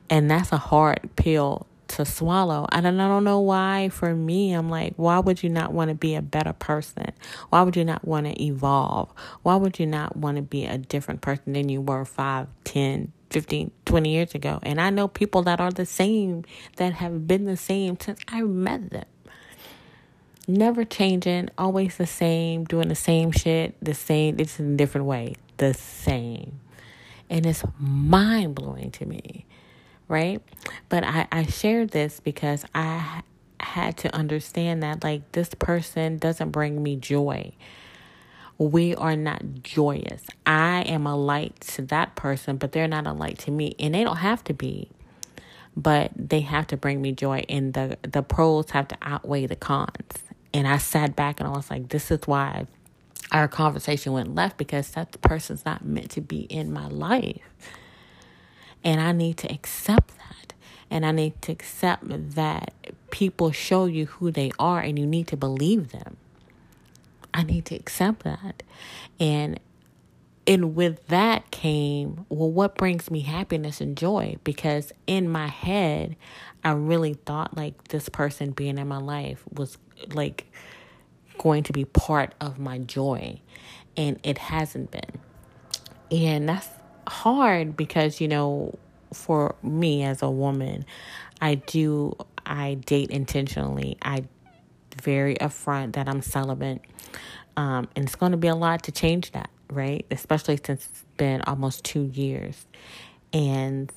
And 0.10 0.30
that's 0.30 0.52
a 0.52 0.58
hard 0.58 1.10
pill 1.16 1.68
to 1.92 2.06
swallow. 2.06 2.68
And 2.72 2.88
I 2.88 2.92
don't 2.92 3.24
know 3.24 3.40
why, 3.40 3.90
for 3.90 4.14
me, 4.16 4.54
I'm 4.54 4.70
like, 4.70 4.94
why 4.96 5.20
would 5.20 5.44
you 5.44 5.50
not 5.50 5.74
want 5.74 5.90
to 5.90 5.96
be 5.96 6.16
a 6.16 6.22
better 6.22 6.54
person? 6.54 7.12
Why 7.50 7.62
would 7.62 7.76
you 7.76 7.86
not 7.86 8.06
want 8.06 8.28
to 8.28 8.44
evolve? 8.44 9.14
Why 9.44 9.56
would 9.56 9.80
you 9.80 9.86
not 9.86 10.16
want 10.16 10.38
to 10.38 10.42
be 10.42 10.66
a 10.66 10.78
different 10.78 11.22
person 11.22 11.54
than 11.54 11.70
you 11.70 11.82
were 11.82 12.06
5, 12.06 12.48
10, 12.64 13.12
15, 13.30 13.72
20 13.86 14.10
years 14.10 14.36
ago? 14.36 14.60
And 14.64 14.80
I 14.80 14.90
know 14.90 15.08
people 15.08 15.44
that 15.44 15.60
are 15.60 15.72
the 15.72 15.86
same, 15.86 16.44
that 16.78 16.94
have 16.94 17.28
been 17.28 17.46
the 17.46 17.58
same 17.58 18.00
since 18.00 18.20
I 18.28 18.42
met 18.42 18.90
them. 18.90 19.06
Never 20.48 20.84
changing, 20.84 21.50
always 21.58 21.98
the 21.98 22.08
same, 22.08 22.66
doing 22.66 22.88
the 22.88 22.96
same 22.96 23.32
shit, 23.32 23.76
the 23.82 23.94
same, 23.94 24.40
it's 24.40 24.60
in 24.60 24.74
a 24.74 24.76
different 24.76 25.08
way, 25.08 25.36
the 25.58 25.74
same. 25.74 26.60
And 27.30 27.46
it's 27.46 27.64
mind 27.80 28.56
blowing 28.56 28.92
to 28.92 29.06
me 29.06 29.46
right? 30.12 30.42
But 30.90 31.06
I, 31.06 31.28
I 31.32 31.46
shared 31.46 31.92
this 31.92 32.20
because 32.20 32.66
I 32.76 33.24
had 33.60 33.98
to 34.00 34.14
understand 34.14 34.84
that, 34.84 35.04
like, 35.04 35.32
this 35.32 35.54
person 35.56 36.18
doesn't 36.18 36.52
bring 36.52 36.84
me 36.84 36.98
joy. 36.98 37.54
We 38.58 38.94
are 38.94 39.16
not 39.16 39.64
joyous. 39.64 40.24
I 40.46 40.82
am 40.82 41.08
a 41.08 41.16
light 41.16 41.62
to 41.62 41.84
that 41.84 42.16
person, 42.16 42.58
but 42.58 42.74
they're 42.74 42.90
not 42.90 43.08
a 43.08 43.14
light 43.14 43.40
to 43.40 43.52
me. 43.52 43.74
And 43.80 43.96
they 43.96 44.04
don't 44.04 44.18
have 44.18 44.44
to 44.44 44.54
be, 44.54 44.90
but 45.78 46.12
they 46.16 46.42
have 46.42 46.68
to 46.68 46.78
bring 46.78 47.02
me 47.02 47.14
joy. 47.14 47.46
And 47.48 47.74
the, 47.74 47.98
the 48.02 48.22
pros 48.22 48.72
have 48.72 48.90
to 48.90 48.98
outweigh 49.02 49.48
the 49.48 49.56
cons. 49.56 50.12
And 50.54 50.68
I 50.68 50.78
sat 50.78 51.16
back 51.16 51.40
and 51.40 51.48
I 51.48 51.54
was 51.54 51.72
like, 51.72 51.88
this 51.88 52.12
is 52.12 52.20
why 52.26 52.68
our 53.32 53.48
conversation 53.48 54.12
went 54.12 54.36
left 54.36 54.58
because 54.58 54.90
that 54.92 55.20
person's 55.22 55.64
not 55.64 55.86
meant 55.86 56.12
to 56.12 56.22
be 56.22 56.42
in 56.42 56.74
my 56.74 56.88
life. 56.88 57.40
And 58.84 59.00
I 59.00 59.12
need 59.12 59.38
to 59.38 59.52
accept 59.52 60.18
that. 60.18 60.54
And 60.90 61.06
I 61.06 61.12
need 61.12 61.42
to 61.44 61.52
accept 61.52 62.04
that 62.36 62.74
people 63.12 63.52
show 63.52 63.86
you 63.86 64.08
who 64.08 64.32
they 64.32 64.52
are 64.60 64.80
and 64.80 64.98
you 65.00 65.06
need 65.06 65.28
to 65.28 65.38
believe 65.38 65.92
them. 65.92 66.18
I 67.34 67.44
need 67.44 67.66
to 67.66 67.76
accept 67.76 68.24
that. 68.24 68.64
And 69.20 69.60
and 70.48 70.76
with 70.76 71.08
that 71.08 71.52
came, 71.52 72.26
well, 72.30 72.52
what 72.52 72.76
brings 72.76 73.12
me 73.12 73.22
happiness 73.22 73.80
and 73.80 73.96
joy? 73.96 74.38
Because 74.44 74.92
in 75.06 75.30
my 75.30 75.48
head, 75.48 76.16
I 76.64 76.72
really 76.72 77.14
thought 77.14 77.56
like 77.56 77.90
this 77.90 78.10
person 78.10 78.52
being 78.52 78.78
in 78.78 78.88
my 78.88 78.98
life 78.98 79.44
was 79.54 79.78
like 80.14 80.52
going 81.38 81.64
to 81.64 81.74
be 81.74 81.86
part 81.86 82.34
of 82.42 82.58
my 82.58 82.80
joy. 82.80 83.40
And 83.96 84.20
it 84.24 84.40
hasn't 84.40 84.92
been. 84.92 85.20
And 86.10 86.50
that's 86.50 86.70
hard 87.08 87.76
because, 87.76 88.22
you 88.22 88.28
know, 88.28 88.78
for 89.14 89.56
me 89.62 90.04
as 90.04 90.22
a 90.22 90.30
woman, 90.30 90.86
I 91.42 91.56
do, 91.56 92.16
I 92.46 92.76
date 92.76 93.10
intentionally. 93.10 93.98
I 94.02 94.26
very 95.02 95.36
upfront 95.36 95.94
that 95.94 96.08
I'm 96.08 96.22
celibate. 96.22 96.82
Um, 97.58 97.90
and 97.96 98.06
it's 98.06 98.16
going 98.16 98.32
to 98.32 98.38
be 98.38 98.48
a 98.48 98.56
lot 98.56 98.84
to 98.84 98.92
change 98.92 99.32
that, 99.32 99.50
right? 99.70 100.06
Especially 100.12 100.58
since 100.64 100.88
it's 100.90 101.06
been 101.18 101.42
almost 101.42 101.84
two 101.84 102.04
years. 102.14 102.66
And 103.34 103.92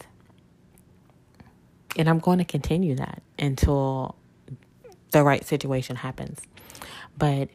and 1.96 2.08
I'm 2.08 2.18
going 2.18 2.38
to 2.38 2.44
continue 2.44 2.96
that 2.96 3.22
until 3.38 4.16
the 5.12 5.22
right 5.22 5.44
situation 5.44 5.94
happens. 5.94 6.40
But 7.16 7.50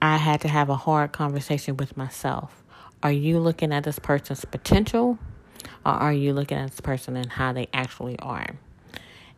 I 0.00 0.16
had 0.16 0.40
to 0.42 0.48
have 0.48 0.70
a 0.70 0.76
hard 0.76 1.12
conversation 1.12 1.76
with 1.76 1.96
myself. 1.96 2.64
Are 3.02 3.12
you 3.12 3.38
looking 3.38 3.72
at 3.72 3.84
this 3.84 3.98
person's 3.98 4.44
potential 4.44 5.18
or 5.86 5.92
are 5.92 6.12
you 6.12 6.32
looking 6.32 6.58
at 6.58 6.70
this 6.70 6.80
person 6.80 7.16
and 7.16 7.30
how 7.30 7.52
they 7.52 7.68
actually 7.72 8.18
are? 8.18 8.56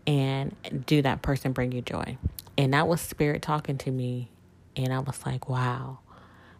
And 0.06 0.54
do 0.86 1.02
that 1.02 1.22
person 1.22 1.52
bring 1.52 1.72
you 1.72 1.82
joy? 1.82 2.16
And 2.56 2.72
that 2.74 2.88
was 2.88 3.00
spirit 3.00 3.42
talking 3.42 3.78
to 3.78 3.90
me. 3.90 4.30
And 4.76 4.92
I 4.92 5.00
was 5.00 5.24
like, 5.26 5.48
wow, 5.48 5.98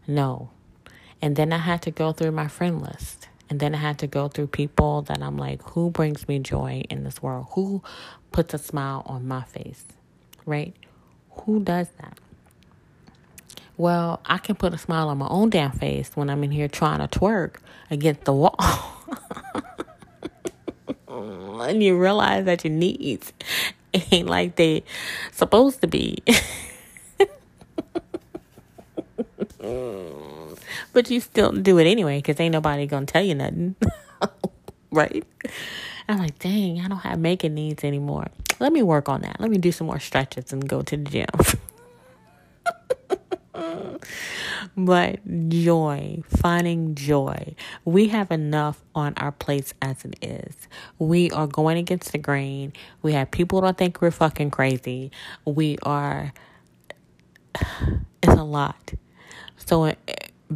no. 0.07 0.51
And 1.23 1.37
then 1.37 1.53
I 1.53 1.59
had 1.59 1.83
to 1.83 1.91
go 1.91 2.13
through 2.13 2.33
my 2.33 2.49
friend 2.49 2.83
list. 2.83 3.29
And 3.49 3.59
then 3.59 3.75
I 3.75 3.79
had 3.79 3.99
to 3.99 4.07
go 4.07 4.29
through 4.29 4.49
people 4.49 5.03
that 5.03 5.21
I'm 5.23 5.37
like, 5.37 5.63
who 5.71 5.91
brings 5.91 6.29
me 6.29 6.39
joy 6.39 6.85
in 6.89 7.03
this 7.03 7.21
world? 7.21 7.47
Who 7.53 7.83
puts 8.31 8.55
a 8.55 8.59
smile 8.59 9.03
on 9.07 9.27
my 9.27 9.43
face? 9.43 9.85
Right? 10.47 10.77
Who 11.31 11.61
does 11.61 11.89
that? 12.01 12.19
Well, 13.81 14.21
I 14.27 14.37
can 14.37 14.57
put 14.57 14.75
a 14.75 14.79
smile 14.79 15.09
on 15.09 15.17
my 15.17 15.29
own 15.29 15.49
damn 15.49 15.73
face 15.73 16.11
when 16.15 16.29
I'm 16.29 16.45
in 16.45 16.51
here 16.51 16.69
trying 16.69 16.99
to 16.99 17.09
twerk 17.09 17.55
against 17.91 18.25
the 18.25 18.35
wall. 18.35 18.55
and 21.09 21.83
you 21.83 21.97
realize 21.97 22.45
that 22.45 22.63
your 22.63 22.75
needs 22.75 23.33
ain't 23.95 24.29
like 24.29 24.57
they 24.57 24.85
supposed 25.33 25.81
to 25.81 25.87
be. 25.87 26.19
but 30.93 31.09
you 31.09 31.21
still 31.21 31.53
do 31.53 31.79
it 31.79 31.87
anyway 31.87 32.19
because 32.19 32.39
ain't 32.39 32.53
nobody 32.53 32.87
gonna 32.87 33.07
tell 33.07 33.25
you 33.25 33.35
nothing. 33.35 33.77
right? 34.91 35.25
I'm 36.07 36.19
like, 36.19 36.39
dang, 36.39 36.83
I 36.83 36.89
don't 36.89 36.99
have 36.99 37.19
making 37.19 37.55
needs 37.55 37.83
anymore. 37.83 38.27
Let 38.59 38.75
me 38.75 38.83
work 38.83 39.09
on 39.09 39.23
that. 39.23 39.41
Let 39.41 39.51
me 39.51 39.57
do 39.57 39.73
some 39.73 39.87
more 39.87 40.01
stretches 40.01 40.53
and 40.53 40.69
go 40.69 40.83
to 40.83 40.99
the 40.99 41.05
gym. 41.05 41.29
but 44.77 45.49
joy, 45.49 46.23
finding 46.29 46.95
joy. 46.95 47.55
We 47.85 48.09
have 48.09 48.31
enough 48.31 48.83
on 48.95 49.15
our 49.17 49.33
plates 49.33 49.75
as 49.83 50.05
it 50.05 50.17
is. 50.23 50.55
We 50.99 51.31
are 51.31 51.47
going 51.47 51.79
against 51.79 52.13
the 52.13 52.19
grain. 52.19 52.73
We 53.03 53.13
have 53.15 53.31
people 53.31 53.61
that 53.63 53.79
think 53.79 54.01
we're 54.01 54.11
fucking 54.11 54.51
crazy. 54.51 55.11
We 55.45 55.79
are, 55.83 56.33
it's 58.23 58.35
a 58.35 58.45
lot. 58.45 58.93
So, 59.57 59.85
uh, 59.85 59.95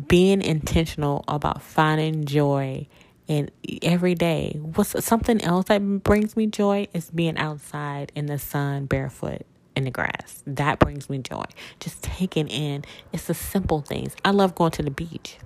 being 0.09 0.43
intentional 0.43 1.25
about 1.29 1.63
finding 1.63 2.25
joy 2.25 2.89
in 3.29 3.51
every 3.83 4.15
day. 4.15 4.59
What's 4.61 5.05
something 5.05 5.41
else 5.41 5.67
that 5.67 5.79
brings 6.03 6.37
me 6.37 6.47
joy 6.49 6.89
is 6.93 7.11
being 7.11 7.39
outside 7.39 8.11
in 8.15 8.27
the 8.27 8.39
sun 8.39 8.87
barefoot 8.87 9.47
in 9.77 9.85
the 9.85 9.91
grass. 9.91 10.43
That 10.47 10.79
brings 10.79 11.11
me 11.11 11.19
joy. 11.19 11.45
Just 11.81 12.03
taking 12.03 12.49
in. 12.49 12.85
It's 13.13 13.27
the 13.27 13.35
simple 13.35 13.81
things. 13.81 14.15
I 14.25 14.31
love 14.31 14.55
going 14.55 14.73
to 14.73 14.83
the 14.83 14.91
beach. 14.91 15.39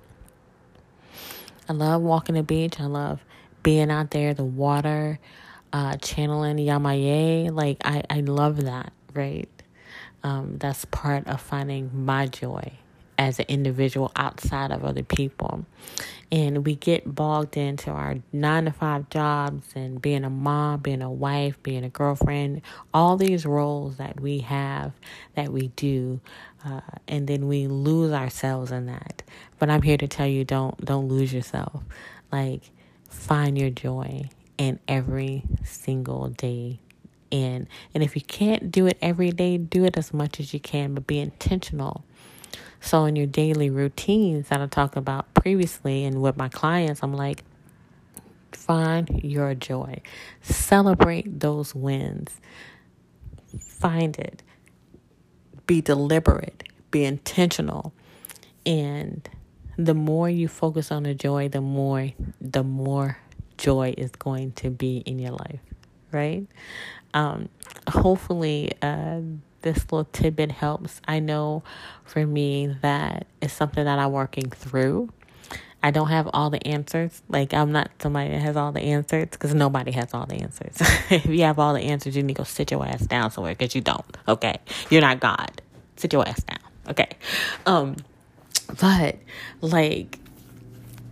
I 1.69 1.73
love 1.73 2.03
walking 2.03 2.35
the 2.35 2.43
beach. 2.43 2.81
I 2.81 2.87
love 2.87 3.21
being 3.63 3.91
out 3.91 4.11
there, 4.11 4.35
the 4.35 4.45
water, 4.45 5.19
uh, 5.73 5.97
channeling 5.97 6.57
Yemaya. 6.57 7.53
Like 7.53 7.79
I, 7.85 8.03
I 8.09 8.21
love 8.21 8.65
that, 8.65 8.93
right? 9.15 9.49
Um, 10.23 10.57
that's 10.59 10.85
part 10.87 11.27
of 11.27 11.41
finding 11.41 12.05
my 12.05 12.27
joy 12.27 12.73
as 13.19 13.41
an 13.41 13.47
individual 13.49 14.13
outside 14.17 14.71
of 14.71 14.85
other 14.85 15.03
people. 15.03 15.67
And 16.31 16.65
we 16.65 16.77
get 16.77 17.15
bogged 17.15 17.57
into 17.57 17.91
our 17.91 18.17
nine 18.33 18.67
to 18.67 18.71
five 18.71 19.11
jobs 19.11 19.67
and 19.75 20.01
being 20.01 20.25
a 20.25 20.31
mom, 20.31 20.81
being 20.81 21.03
a 21.03 21.11
wife, 21.11 21.61
being 21.63 21.85
a 21.85 21.89
girlfriend, 21.89 22.63
all 22.95 23.17
these 23.17 23.45
roles 23.45 23.97
that 23.97 24.21
we 24.21 24.41
have, 24.41 24.93
that 25.35 25.51
we 25.51 25.69
do. 25.69 26.21
Uh, 26.65 26.81
and 27.09 27.27
then 27.27 27.49
we 27.49 27.67
lose 27.67 28.13
ourselves 28.13 28.71
in 28.71 28.87
that. 28.87 29.23
But 29.59 29.71
I'm 29.71 29.83
here 29.83 29.97
to 29.97 30.07
tell 30.07 30.27
you 30.27 30.45
don't 30.45 30.83
don't 30.85 31.09
lose 31.09 31.33
yourself. 31.33 31.83
Like 32.31 32.71
find 33.09 33.59
your 33.59 33.71
joy 33.71 34.29
in 34.59 34.79
every 34.87 35.45
single 35.65 36.29
day 36.29 36.79
and 37.31 37.67
and 37.95 38.03
if 38.03 38.17
you 38.17 38.23
can't 38.23 38.71
do 38.71 38.87
it 38.87 38.99
every 39.01 39.31
day 39.31 39.57
do 39.57 39.85
it 39.85 39.97
as 39.97 40.13
much 40.13 40.41
as 40.41 40.53
you 40.53 40.61
can 40.61 40.95
but 40.95 41.07
be 41.07 41.19
intentional 41.19 42.05
So, 42.81 43.05
in 43.05 43.17
your 43.17 43.27
daily 43.27 43.71
routines 43.71 44.49
that 44.49 44.61
I 44.61 44.67
talked 44.67 44.97
about 44.97 45.33
previously 45.35 46.05
and 46.05 46.23
with 46.23 46.37
my 46.37 46.49
clients, 46.49 47.03
I'm 47.03 47.13
like, 47.13 47.45
find 48.53 49.23
your 49.23 49.55
joy, 49.55 50.01
celebrate 50.43 51.41
those 51.41 51.75
wins, 51.75 52.41
find 53.59 54.17
it, 54.19 54.43
be 55.67 55.81
deliberate, 55.81 56.65
be 56.91 57.05
intentional, 57.05 57.93
and 58.65 59.29
the 59.77 59.95
more 59.95 60.29
you 60.29 60.49
focus 60.49 60.91
on 60.91 61.05
the 61.05 61.15
joy, 61.15 61.49
the 61.49 61.61
more 61.61 62.11
the 62.41 62.65
more 62.65 63.19
joy 63.57 63.95
is 63.97 64.11
going 64.13 64.53
to 64.53 64.71
be 64.71 64.99
in 64.99 65.19
your 65.19 65.33
life, 65.33 65.61
right? 66.13 66.47
Um, 67.15 67.49
hopefully, 67.89 68.73
uh, 68.83 69.21
this 69.63 69.79
little 69.85 70.05
tidbit 70.05 70.53
helps. 70.53 71.01
I 71.07 71.21
know 71.21 71.63
for 72.05 72.27
me 72.27 72.77
that 72.83 73.27
it's 73.41 73.53
something 73.53 73.85
that 73.85 73.99
I'm 73.99 74.13
working 74.13 74.51
through. 74.51 75.11
I 75.83 75.93
don't 75.93 76.09
have 76.09 76.29
all 76.33 76.51
the 76.51 76.65
answers. 76.67 77.23
Like, 77.29 77.55
I'm 77.55 77.71
not 77.71 77.91
somebody 78.01 78.31
that 78.31 78.41
has 78.41 78.57
all 78.57 78.73
the 78.73 78.81
answers 78.81 79.29
because 79.31 79.55
nobody 79.55 79.93
has 79.93 80.13
all 80.13 80.27
the 80.27 80.37
answers. 80.37 80.77
if 81.11 81.27
you 81.27 81.43
have 81.43 81.59
all 81.59 81.73
the 81.73 81.81
answers, 81.83 82.17
you 82.17 82.23
need 82.23 82.35
to 82.35 82.39
go 82.39 82.45
sit 82.45 82.71
your 82.71 82.85
ass 82.85 83.07
down 83.07 83.31
somewhere 83.31 83.55
because 83.55 83.75
you 83.75 83.81
don't. 83.81 84.17
Okay. 84.27 84.59
You're 84.91 85.03
not 85.03 85.21
God. 85.21 85.63
Sit 85.97 86.13
your 86.13 86.27
ass 86.27 86.43
down. 86.43 86.59
Okay. 86.89 87.09
Um, 87.65 87.97
but 88.81 89.17
like, 89.61 90.18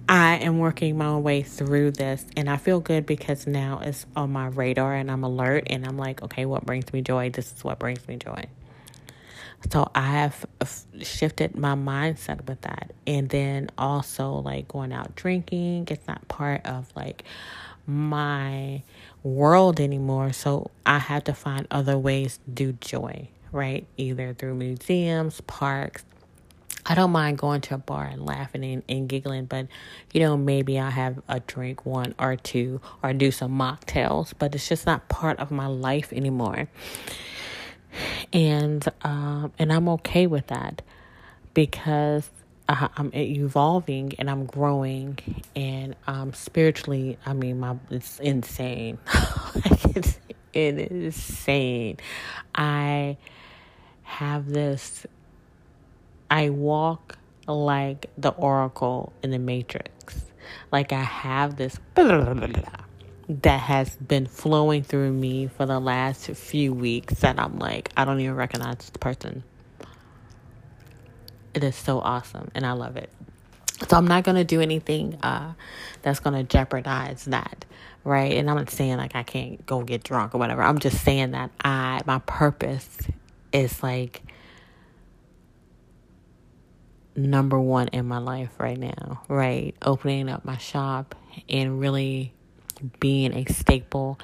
I 0.09 0.37
am 0.37 0.59
working 0.59 0.97
my 0.97 1.17
way 1.17 1.43
through 1.43 1.93
this 1.93 2.25
and 2.37 2.49
I 2.49 2.59
feel 2.59 2.79
good 2.79 3.07
because 3.07 3.47
now 3.47 3.81
it's 3.83 4.07
on 4.15 4.33
my 4.33 4.47
radar 4.47 4.95
and 4.95 5.11
I'm 5.11 5.25
alert 5.25 5.65
and 5.67 5.85
I'm 5.85 5.99
like, 5.99 6.23
okay, 6.23 6.47
what 6.47 6.65
brings 6.65 6.93
me 6.93 7.03
joy? 7.03 7.31
This 7.31 7.53
is 7.53 7.65
what 7.65 7.81
brings 7.81 8.07
me 8.07 8.17
joy. 8.17 8.45
So 9.73 9.91
I 9.95 10.07
have 10.07 10.47
shifted 11.03 11.57
my 11.57 11.75
mindset 11.75 12.47
with 12.47 12.61
that. 12.61 12.93
And 13.07 13.29
then 13.29 13.71
also 13.77 14.35
like 14.35 14.69
going 14.69 14.93
out 14.93 15.17
drinking, 15.17 15.89
it's 15.91 16.07
not 16.07 16.29
part 16.29 16.65
of 16.65 16.93
like 16.95 17.25
my 17.87 18.83
world 19.25 19.81
anymore. 19.81 20.33
So 20.33 20.71
I 20.85 20.99
have 21.01 21.25
to 21.25 21.35
find 21.35 21.67
other 21.71 21.99
ways 21.99 22.39
to 22.39 22.51
do 22.51 22.73
joy, 22.75 23.29
right? 23.51 23.87
Either 23.97 24.35
through 24.35 24.55
museums, 24.55 25.41
parks, 25.43 26.05
I 26.89 26.95
don't 26.95 27.11
mind 27.11 27.39
going 27.39 27.61
to 27.63 27.75
a 27.75 27.79
bar 27.79 28.05
and 28.05 28.25
laughing 28.25 28.65
and, 28.65 28.83
and 28.89 29.09
giggling, 29.09 29.47
but 29.47 29.67
you 30.13 30.21
know, 30.21 30.37
maybe 30.37 30.79
I'll 30.79 30.91
have 30.91 31.21
a 31.29 31.41
drink 31.41 31.85
one 31.85 32.15
or 32.19 32.37
two 32.37 32.81
or 33.03 33.13
do 33.13 33.33
some 33.33 33.59
mocktails, 33.59 34.33
but 34.39 34.55
it's 34.55 34.69
just 34.69 34.87
not 34.87 35.09
part 35.09 35.41
of 35.41 35.51
my 35.51 35.67
life 35.67 36.13
anymore. 36.13 36.69
And 38.33 38.87
um, 39.03 39.53
and 39.59 39.73
I'm 39.73 39.89
okay 39.89 40.27
with 40.27 40.47
that 40.49 40.83
because 41.55 42.31
I, 42.69 42.89
I'm 42.97 43.11
evolving 43.15 44.13
and 44.19 44.31
I'm 44.31 44.47
growing 44.47 45.19
and 45.57 45.97
um, 46.07 46.33
spiritually, 46.35 47.19
I 47.27 47.33
mean, 47.33 47.59
my 47.59 47.77
it's 47.91 48.21
insane. 48.21 48.99
it 49.55 49.97
is 49.97 50.19
insane. 50.53 51.99
I 52.55 53.17
have 54.03 54.49
this 54.49 55.07
I 56.31 56.51
walk 56.51 57.19
like 57.47 58.11
the 58.19 58.31
oracle 58.31 59.13
in 59.23 59.31
the 59.31 59.39
matrix. 59.39 60.27
Like 60.73 60.93
I 60.93 61.03
have 61.03 61.57
this 61.57 61.79
that 63.29 63.61
has 63.61 63.97
been 63.97 64.27
flowing 64.27 64.83
through 64.83 65.13
me 65.13 65.49
for 65.49 65.67
the 65.67 65.81
last 65.81 66.27
few 66.31 66.73
weeks 66.73 67.15
that 67.21 67.39
I'm 67.39 67.59
like, 67.59 67.91
I 67.97 68.05
don't 68.05 68.21
even 68.21 68.35
recognize 68.37 68.77
this 68.77 68.91
person. 68.91 69.43
It 71.55 71.65
is 71.65 71.75
so 71.75 72.01
awesome 72.01 72.51
and 72.55 72.65
I 72.65 72.73
love 72.73 72.97
it. 72.97 73.11
So 73.89 73.97
I'm 73.97 74.07
not 74.07 74.25
gonna 74.25 74.45
do 74.45 74.61
anything 74.61 75.19
uh, 75.23 75.53
that's 76.03 76.21
gonna 76.21 76.45
jeopardize 76.45 77.25
that, 77.27 77.65
right? 78.05 78.33
And 78.33 78.49
I'm 78.49 78.57
not 78.57 78.71
saying 78.71 78.97
like 78.97 79.15
I 79.15 79.23
can't 79.23 79.65
go 79.67 79.83
get 79.83 80.03
drunk 80.03 80.35
or 80.35 80.39
whatever. 80.39 80.63
I'm 80.63 80.79
just 80.79 81.03
saying 81.05 81.33
that 81.33 81.51
I 81.63 82.01
my 82.07 82.21
purpose 82.21 82.99
is 83.53 83.83
like 83.83 84.23
number 87.17 87.59
one 87.59 87.89
in 87.89 88.07
my 88.07 88.19
life 88.19 88.51
right 88.59 88.79
now, 88.79 89.23
right? 89.29 89.75
Opening 89.83 90.29
up 90.29 90.45
my 90.45 90.59
shop 90.59 91.15
and 91.49 91.81
really 91.81 92.33
being 93.01 93.33
a 93.35 93.45
staple 93.47 94.19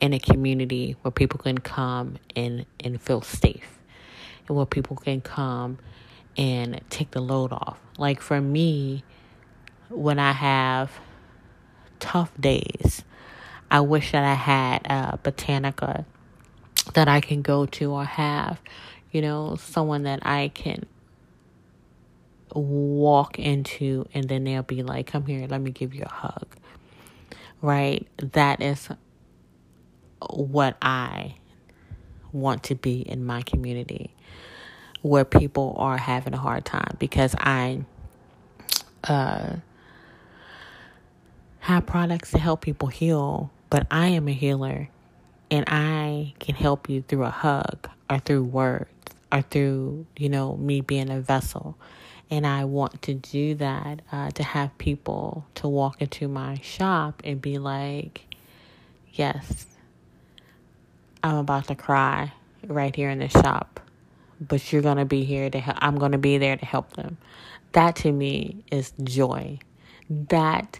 in 0.00 0.12
a 0.12 0.18
community 0.18 0.96
where 1.02 1.10
people 1.10 1.38
can 1.38 1.58
come 1.58 2.16
and, 2.34 2.66
and 2.82 3.00
feel 3.00 3.22
safe 3.22 3.78
and 4.46 4.56
where 4.56 4.66
people 4.66 4.96
can 4.96 5.20
come 5.20 5.78
and 6.36 6.80
take 6.90 7.10
the 7.10 7.20
load 7.20 7.52
off. 7.52 7.78
Like 7.98 8.20
for 8.20 8.40
me, 8.40 9.02
when 9.88 10.18
I 10.18 10.32
have 10.32 10.92
tough 11.98 12.30
days, 12.38 13.04
I 13.70 13.80
wish 13.80 14.12
that 14.12 14.22
I 14.22 14.34
had 14.34 14.86
a 14.86 15.18
botanica 15.18 16.04
that 16.94 17.08
I 17.08 17.20
can 17.20 17.42
go 17.42 17.66
to 17.66 17.92
or 17.92 18.04
have, 18.04 18.60
you 19.10 19.22
know, 19.22 19.56
someone 19.56 20.04
that 20.04 20.24
I 20.24 20.52
can 20.54 20.86
walk 22.56 23.38
into 23.38 24.06
and 24.14 24.28
then 24.28 24.44
they'll 24.44 24.62
be 24.62 24.82
like, 24.82 25.06
Come 25.06 25.26
here, 25.26 25.46
let 25.48 25.60
me 25.60 25.70
give 25.70 25.94
you 25.94 26.04
a 26.04 26.12
hug. 26.12 26.46
Right? 27.62 28.06
That 28.18 28.60
is 28.60 28.88
what 30.30 30.76
I 30.82 31.36
want 32.32 32.64
to 32.64 32.74
be 32.74 33.00
in 33.00 33.24
my 33.24 33.42
community 33.42 34.14
where 35.02 35.24
people 35.24 35.74
are 35.78 35.96
having 35.96 36.34
a 36.34 36.38
hard 36.38 36.64
time 36.64 36.96
because 36.98 37.34
I 37.38 37.84
uh, 39.04 39.56
have 41.60 41.86
products 41.86 42.32
to 42.32 42.38
help 42.38 42.62
people 42.62 42.88
heal, 42.88 43.50
but 43.70 43.86
I 43.90 44.08
am 44.08 44.28
a 44.28 44.32
healer 44.32 44.88
and 45.50 45.64
I 45.68 46.34
can 46.38 46.54
help 46.54 46.88
you 46.88 47.02
through 47.02 47.24
a 47.24 47.30
hug 47.30 47.88
or 48.10 48.18
through 48.18 48.44
words 48.44 48.90
or 49.32 49.42
through, 49.42 50.06
you 50.16 50.28
know, 50.28 50.56
me 50.56 50.80
being 50.80 51.10
a 51.10 51.20
vessel. 51.20 51.76
And 52.30 52.46
I 52.46 52.64
want 52.64 53.02
to 53.02 53.14
do 53.14 53.54
that 53.56 54.02
uh, 54.10 54.30
to 54.32 54.42
have 54.42 54.76
people 54.78 55.46
to 55.56 55.68
walk 55.68 56.02
into 56.02 56.28
my 56.28 56.58
shop 56.60 57.22
and 57.24 57.40
be 57.40 57.58
like, 57.58 58.22
yes, 59.12 59.66
I'm 61.22 61.36
about 61.36 61.68
to 61.68 61.74
cry 61.74 62.32
right 62.66 62.94
here 62.94 63.10
in 63.10 63.20
the 63.20 63.28
shop, 63.28 63.80
but 64.40 64.72
you're 64.72 64.82
going 64.82 64.96
to 64.96 65.04
be 65.04 65.24
here 65.24 65.50
to 65.50 65.60
help. 65.60 65.78
I'm 65.80 65.98
going 65.98 66.12
to 66.12 66.18
be 66.18 66.38
there 66.38 66.56
to 66.56 66.66
help 66.66 66.94
them. 66.94 67.16
That 67.72 67.96
to 67.96 68.12
me 68.12 68.64
is 68.72 68.92
joy. 69.04 69.58
That 70.10 70.78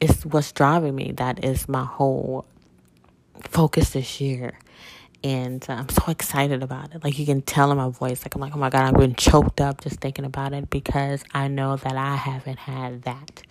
is 0.00 0.26
what's 0.26 0.52
driving 0.52 0.96
me. 0.96 1.12
That 1.12 1.44
is 1.44 1.68
my 1.68 1.84
whole 1.84 2.44
focus 3.44 3.90
this 3.90 4.20
year 4.20 4.58
and 5.22 5.64
uh, 5.68 5.74
I'm 5.74 5.88
so 5.88 6.04
excited 6.08 6.62
about 6.62 6.94
it. 6.94 7.04
Like 7.04 7.18
you 7.18 7.26
can 7.26 7.42
tell 7.42 7.70
in 7.70 7.76
my 7.76 7.88
voice, 7.88 8.24
like 8.24 8.34
I'm 8.34 8.40
like, 8.40 8.54
oh 8.54 8.58
my 8.58 8.70
god, 8.70 8.82
I've 8.82 8.94
been 9.00 9.14
choked 9.14 9.60
up 9.60 9.82
just 9.82 10.00
thinking 10.00 10.24
about 10.24 10.52
it 10.52 10.70
because 10.70 11.24
I 11.34 11.48
know 11.48 11.76
that 11.76 11.96
I 11.96 12.16
haven't 12.16 12.58
had 12.58 13.02
that, 13.02 13.42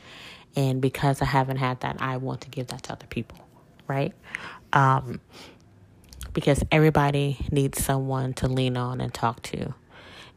and 0.55 0.81
because 0.81 1.21
I 1.21 1.25
haven't 1.25 1.57
had 1.57 1.81
that, 1.81 1.97
I 1.99 2.17
want 2.17 2.41
to 2.41 2.49
give 2.49 2.67
that 2.67 2.83
to 2.83 2.93
other 2.93 3.07
people, 3.07 3.37
right? 3.87 4.13
Um, 4.73 5.19
because 6.33 6.63
everybody 6.71 7.37
needs 7.51 7.83
someone 7.83 8.33
to 8.35 8.47
lean 8.47 8.77
on 8.77 9.01
and 9.01 9.13
talk 9.13 9.41
to, 9.43 9.73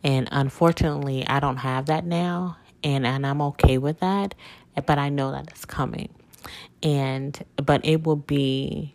and 0.03 0.29
unfortunately, 0.31 1.27
I 1.27 1.41
don't 1.41 1.59
have 1.59 1.87
that 1.87 2.05
now, 2.05 2.59
and 2.85 3.07
and 3.07 3.27
I'm 3.27 3.41
okay 3.43 3.79
with 3.79 4.01
that, 4.01 4.35
but 4.87 4.99
I 4.99 5.09
know 5.09 5.33
that 5.33 5.49
it's 5.49 5.65
coming, 5.65 6.11
and 6.83 7.43
but 7.57 7.85
it 7.85 8.05
will 8.05 8.17
be 8.17 8.95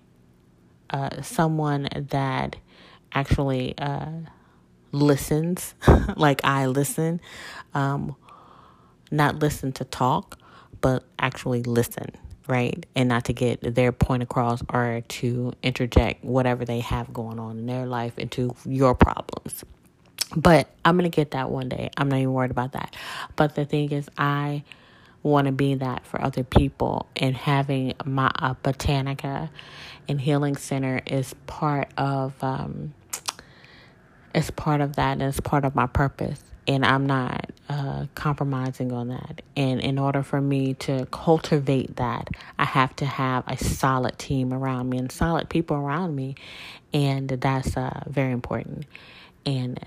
uh, 0.90 1.22
someone 1.22 1.88
that 1.94 2.56
actually 3.14 3.78
uh, 3.78 4.12
listens, 4.92 5.76
like 6.18 6.44
I 6.44 6.68
listen, 6.68 7.22
um, 7.74 8.16
not 9.12 9.40
listen 9.40 9.72
to 9.74 9.86
talk, 9.86 10.40
but 10.82 11.04
actually 11.20 11.64
listen, 11.64 12.12
right? 12.48 12.86
And 12.96 13.10
not 13.10 13.26
to 13.26 13.34
get 13.34 13.76
their 13.76 13.92
point 13.92 14.24
across 14.24 14.62
or 14.74 15.02
to 15.08 15.54
interject 15.64 16.24
whatever 16.24 16.66
they 16.66 16.80
have 16.82 17.14
going 17.14 17.40
on 17.40 17.58
in 17.60 17.66
their 17.66 17.86
life 17.86 18.18
into 18.18 18.56
your 18.66 18.96
problems. 18.96 19.64
But 20.36 20.70
I'm 20.84 20.98
going 20.98 21.10
to 21.10 21.16
get 21.16 21.32
that 21.32 21.50
one 21.50 21.70
day. 21.70 21.90
I'm 21.98 22.10
not 22.10 22.18
even 22.18 22.34
worried 22.34 22.52
about 22.52 22.74
that. 22.74 22.96
But 23.36 23.56
the 23.56 23.66
thing 23.66 23.92
is, 23.92 24.10
I 24.18 24.64
want 25.28 25.48
to 25.48 25.52
be 25.52 25.76
that 25.76 26.06
for 26.06 26.22
other 26.22 26.44
people 26.44 27.08
and 27.16 27.36
having 27.36 27.94
my 28.06 28.32
uh, 28.36 28.54
botanica 28.64 29.50
and 30.08 30.22
healing 30.22 30.56
center 30.56 31.02
is 31.06 31.34
part 31.46 31.90
of 31.98 32.34
um 32.44 32.94
it's 34.34 34.52
part 34.52 34.82
of 34.82 34.96
that 34.96 35.14
and 35.14 35.24
it's 35.24 35.40
part 35.40 35.66
of 35.66 35.76
my 35.76 35.88
purpose 35.88 36.42
and 36.68 36.86
i'm 36.86 37.06
not 37.06 37.52
uh, 37.70 38.06
compromising 38.16 38.92
on 38.92 39.10
that 39.10 39.42
and 39.56 39.82
in 39.82 40.00
order 40.00 40.24
for 40.24 40.40
me 40.40 40.74
to 40.74 41.06
cultivate 41.08 41.96
that 41.98 42.28
i 42.60 42.66
have 42.66 42.96
to 42.96 43.06
have 43.06 43.44
a 43.48 43.58
solid 43.58 44.18
team 44.18 44.54
around 44.54 44.90
me 44.90 44.98
and 44.98 45.12
solid 45.12 45.50
people 45.50 45.76
around 45.76 46.16
me 46.16 46.36
and 46.94 47.30
that's 47.30 47.76
uh, 47.76 48.04
very 48.08 48.32
important 48.32 48.86
and 49.46 49.80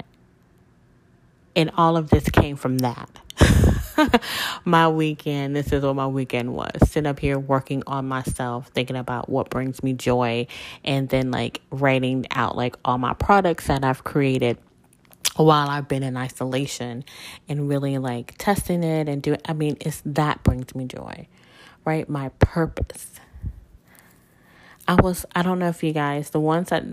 and 1.57 1.71
all 1.77 1.97
of 1.97 2.11
this 2.11 2.29
came 2.31 2.57
from 2.57 2.79
that. 2.79 3.11
my 4.65 4.89
weekend, 4.89 5.55
this 5.57 5.73
is 5.73 5.83
what 5.83 5.97
my 5.97 6.07
weekend 6.07 6.55
was. 6.55 6.71
Sitting 6.89 7.07
up 7.07 7.19
here 7.19 7.39
working 7.39 7.83
on 7.87 8.09
myself, 8.09 8.69
thinking 8.69 8.97
about 8.97 9.29
what 9.29 9.51
brings 9.51 9.83
me 9.83 9.93
joy, 9.93 10.47
and 10.85 11.09
then 11.09 11.31
like 11.31 11.61
writing 11.71 12.27
out 12.31 12.57
like 12.57 12.77
all 12.85 12.99
my 12.99 13.15
products 13.15 13.67
that 13.67 13.85
I've 13.85 14.05
created 14.05 14.59
while 15.37 15.69
I've 15.69 15.89
been 15.89 16.03
in 16.03 16.17
isolation 16.17 17.05
and 17.49 17.69
really 17.69 17.99
like 17.99 18.35
testing 18.39 18.83
it 18.83 19.09
and 19.09 19.23
doing 19.23 19.41
I 19.47 19.53
mean 19.53 19.77
it's 19.81 20.03
that 20.07 20.43
brings 20.43 20.75
me 20.75 20.87
joy. 20.87 21.27
Right? 21.85 22.09
My 22.09 22.31
purpose. 22.41 23.13
I 24.87 24.95
was 24.95 25.25
I 25.35 25.43
don't 25.43 25.59
know 25.59 25.69
if 25.69 25.83
you 25.83 25.93
guys 25.93 26.31
the 26.31 26.41
ones 26.41 26.69
that 26.71 26.85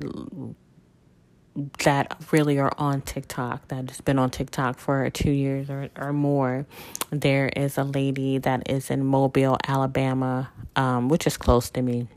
that 1.80 2.16
really 2.32 2.60
are 2.60 2.72
on 2.78 3.02
TikTok, 3.02 3.68
that 3.70 3.90
has 3.90 4.02
been 4.02 4.20
on 4.20 4.30
TikTok 4.30 4.78
for 4.78 5.10
two 5.10 5.32
years 5.32 5.70
or, 5.70 5.90
or 5.98 6.14
more. 6.14 6.68
There 7.10 7.50
is 7.50 7.78
a 7.78 7.84
lady 7.84 8.38
that 8.38 8.70
is 8.70 8.92
in 8.92 9.04
Mobile, 9.04 9.58
Alabama, 9.68 10.52
um, 10.76 11.10
which 11.10 11.26
is 11.26 11.36
close 11.36 11.70
to 11.72 11.82
me. 11.82 12.08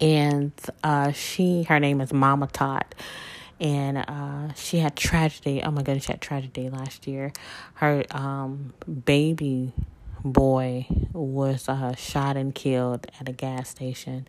And 0.00 0.52
uh, 0.82 1.12
she, 1.12 1.64
her 1.64 1.78
name 1.78 2.00
is 2.00 2.12
Mama 2.12 2.46
Tot. 2.46 2.94
And 3.60 3.98
uh, 3.98 4.52
she 4.54 4.78
had 4.78 4.96
tragedy. 4.96 5.62
Oh 5.62 5.70
my 5.70 5.82
goodness, 5.82 6.04
she 6.04 6.12
had 6.12 6.20
tragedy 6.20 6.68
last 6.68 7.06
year. 7.06 7.32
Her 7.74 8.04
um, 8.10 8.74
baby 9.04 9.72
boy 10.24 10.86
was 11.12 11.68
uh, 11.68 11.94
shot 11.94 12.36
and 12.36 12.54
killed 12.54 13.06
at 13.20 13.28
a 13.28 13.32
gas 13.32 13.68
station. 13.68 14.28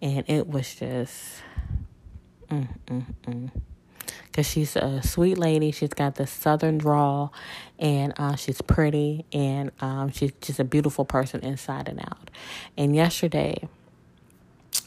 And 0.00 0.24
it 0.28 0.46
was 0.46 0.74
just 0.74 1.42
Mm, 2.50 2.68
mm, 2.86 3.04
mm. 3.26 3.50
Cause 4.32 4.48
she's 4.48 4.76
a 4.76 5.02
sweet 5.02 5.36
lady. 5.36 5.70
She's 5.70 5.92
got 5.92 6.14
the 6.14 6.26
southern 6.26 6.78
drawl, 6.78 7.32
and 7.78 8.12
uh, 8.18 8.36
she's 8.36 8.62
pretty, 8.62 9.24
and 9.32 9.72
um, 9.80 10.10
she's 10.10 10.32
just 10.40 10.60
a 10.60 10.64
beautiful 10.64 11.04
person 11.04 11.40
inside 11.40 11.88
and 11.88 12.00
out. 12.00 12.30
And 12.76 12.94
yesterday, 12.94 13.68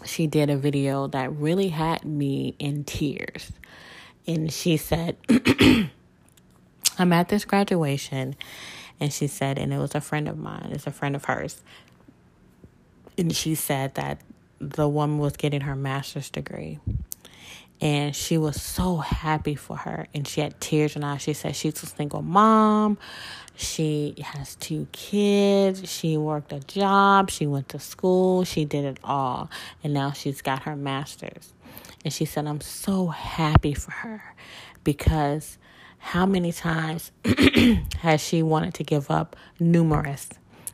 she 0.05 0.27
did 0.27 0.49
a 0.49 0.57
video 0.57 1.07
that 1.07 1.31
really 1.33 1.69
had 1.69 2.05
me 2.05 2.55
in 2.59 2.83
tears. 2.83 3.51
And 4.25 4.51
she 4.51 4.77
said, 4.77 5.17
I'm 6.97 7.13
at 7.13 7.29
this 7.29 7.45
graduation. 7.45 8.35
And 8.99 9.11
she 9.11 9.27
said, 9.27 9.57
and 9.57 9.73
it 9.73 9.79
was 9.79 9.95
a 9.95 10.01
friend 10.01 10.27
of 10.27 10.37
mine, 10.37 10.69
it's 10.71 10.85
a 10.85 10.91
friend 10.91 11.15
of 11.15 11.25
hers. 11.25 11.61
And 13.17 13.35
she 13.35 13.55
said 13.55 13.95
that 13.95 14.21
the 14.59 14.87
woman 14.87 15.17
was 15.17 15.35
getting 15.35 15.61
her 15.61 15.75
master's 15.75 16.29
degree 16.29 16.79
and 17.81 18.15
she 18.15 18.37
was 18.37 18.61
so 18.61 18.97
happy 18.97 19.55
for 19.55 19.75
her. 19.75 20.07
And 20.13 20.27
she 20.27 20.41
had 20.41 20.61
tears 20.61 20.95
in 20.95 21.01
her 21.01 21.09
eyes. 21.09 21.23
She 21.23 21.33
said 21.33 21.55
she's 21.55 21.81
a 21.81 21.87
single 21.87 22.21
mom. 22.21 22.99
She 23.55 24.15
has 24.23 24.55
two 24.55 24.87
kids. 24.91 25.89
She 25.89 26.15
worked 26.15 26.53
a 26.53 26.59
job. 26.59 27.31
She 27.31 27.47
went 27.47 27.69
to 27.69 27.79
school. 27.79 28.43
She 28.43 28.65
did 28.65 28.85
it 28.85 28.99
all. 29.03 29.49
And 29.83 29.93
now 29.93 30.11
she's 30.11 30.41
got 30.41 30.63
her 30.63 30.75
master's. 30.75 31.53
And 32.03 32.13
she 32.13 32.25
said 32.25 32.47
i'm 32.47 32.61
so 32.61 33.07
happy 33.07 33.73
for 33.73 33.91
her 33.91 34.33
because 34.83 35.59
how 35.99 36.25
many 36.25 36.51
times 36.51 37.11
has 37.99 38.19
she 38.19 38.41
wanted 38.41 38.73
to 38.75 38.83
give 38.83 39.11
up 39.11 39.35
numerous 39.59 40.27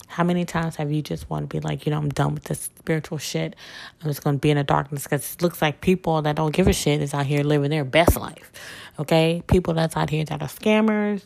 how 0.07 0.23
many 0.23 0.45
times 0.45 0.77
have 0.77 0.91
you 0.91 1.01
just 1.01 1.29
want 1.29 1.49
to 1.49 1.55
be 1.55 1.59
like, 1.59 1.85
you 1.85 1.91
know, 1.91 1.97
I'm 1.97 2.09
done 2.09 2.33
with 2.33 2.45
this 2.45 2.61
spiritual 2.61 3.17
shit. 3.17 3.55
I'm 4.01 4.07
just 4.07 4.23
going 4.23 4.37
to 4.37 4.39
be 4.39 4.49
in 4.49 4.57
the 4.57 4.63
darkness 4.63 5.03
because 5.03 5.35
it 5.35 5.41
looks 5.41 5.61
like 5.61 5.81
people 5.81 6.21
that 6.21 6.37
don't 6.37 6.53
give 6.53 6.67
a 6.67 6.73
shit 6.73 7.01
is 7.01 7.13
out 7.13 7.25
here 7.25 7.43
living 7.43 7.69
their 7.69 7.83
best 7.83 8.15
life. 8.17 8.51
Okay? 8.97 9.43
People 9.47 9.73
that's 9.73 9.97
out 9.97 10.09
here 10.09 10.23
that 10.25 10.41
are 10.41 10.47
scammers, 10.47 11.23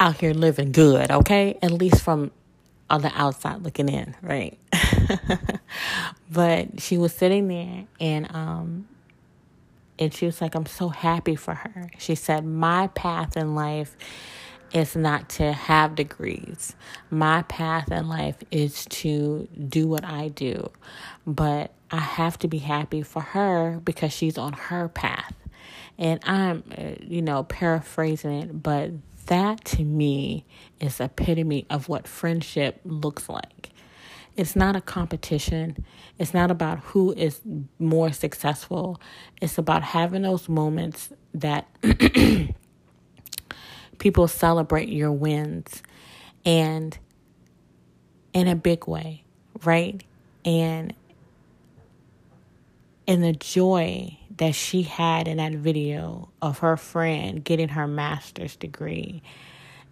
out 0.00 0.16
here 0.16 0.32
living 0.32 0.72
good. 0.72 1.10
Okay? 1.10 1.58
At 1.62 1.70
least 1.70 2.02
from 2.02 2.30
on 2.88 3.02
the 3.02 3.12
outside 3.14 3.62
looking 3.62 3.88
in, 3.88 4.16
right? 4.20 4.58
but 6.30 6.80
she 6.80 6.98
was 6.98 7.12
sitting 7.12 7.46
there 7.46 7.84
and, 8.00 8.34
um, 8.34 8.88
and 9.98 10.12
she 10.12 10.26
was 10.26 10.40
like, 10.40 10.54
I'm 10.54 10.66
so 10.66 10.88
happy 10.88 11.36
for 11.36 11.54
her. 11.54 11.90
She 11.98 12.14
said, 12.14 12.44
My 12.44 12.88
path 12.88 13.36
in 13.36 13.54
life 13.54 13.96
is 14.72 14.96
not 14.96 15.28
to 15.30 15.52
have 15.52 15.94
degrees. 15.94 16.74
My 17.10 17.42
path 17.42 17.90
in 17.90 18.08
life 18.08 18.36
is 18.50 18.84
to 18.86 19.48
do 19.68 19.88
what 19.88 20.04
I 20.04 20.28
do. 20.28 20.70
But 21.26 21.72
I 21.90 21.98
have 21.98 22.38
to 22.40 22.48
be 22.48 22.58
happy 22.58 23.02
for 23.02 23.20
her 23.20 23.80
because 23.82 24.12
she's 24.12 24.38
on 24.38 24.52
her 24.52 24.88
path. 24.88 25.34
And 25.98 26.20
I'm, 26.24 26.64
uh, 26.76 27.02
you 27.02 27.20
know, 27.20 27.42
paraphrasing 27.44 28.32
it, 28.32 28.62
but 28.62 28.92
that 29.26 29.64
to 29.66 29.84
me 29.84 30.44
is 30.80 31.00
epitome 31.00 31.66
of 31.68 31.88
what 31.88 32.08
friendship 32.08 32.80
looks 32.84 33.28
like. 33.28 33.70
It's 34.36 34.56
not 34.56 34.76
a 34.76 34.80
competition. 34.80 35.84
It's 36.18 36.32
not 36.32 36.50
about 36.50 36.78
who 36.80 37.12
is 37.12 37.40
more 37.78 38.12
successful. 38.12 39.00
It's 39.40 39.58
about 39.58 39.82
having 39.82 40.22
those 40.22 40.48
moments 40.48 41.12
that 41.34 41.66
people 44.00 44.26
celebrate 44.26 44.88
your 44.88 45.12
wins 45.12 45.84
and 46.44 46.98
in 48.32 48.48
a 48.48 48.56
big 48.56 48.88
way, 48.88 49.22
right? 49.64 50.02
And 50.44 50.92
and 53.06 53.22
the 53.22 53.32
joy 53.32 54.18
that 54.38 54.54
she 54.54 54.82
had 54.82 55.28
in 55.28 55.36
that 55.36 55.52
video 55.52 56.30
of 56.40 56.58
her 56.60 56.76
friend 56.76 57.44
getting 57.44 57.68
her 57.68 57.86
master's 57.86 58.56
degree 58.56 59.22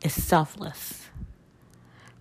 is 0.03 0.13
selfless. 0.13 1.05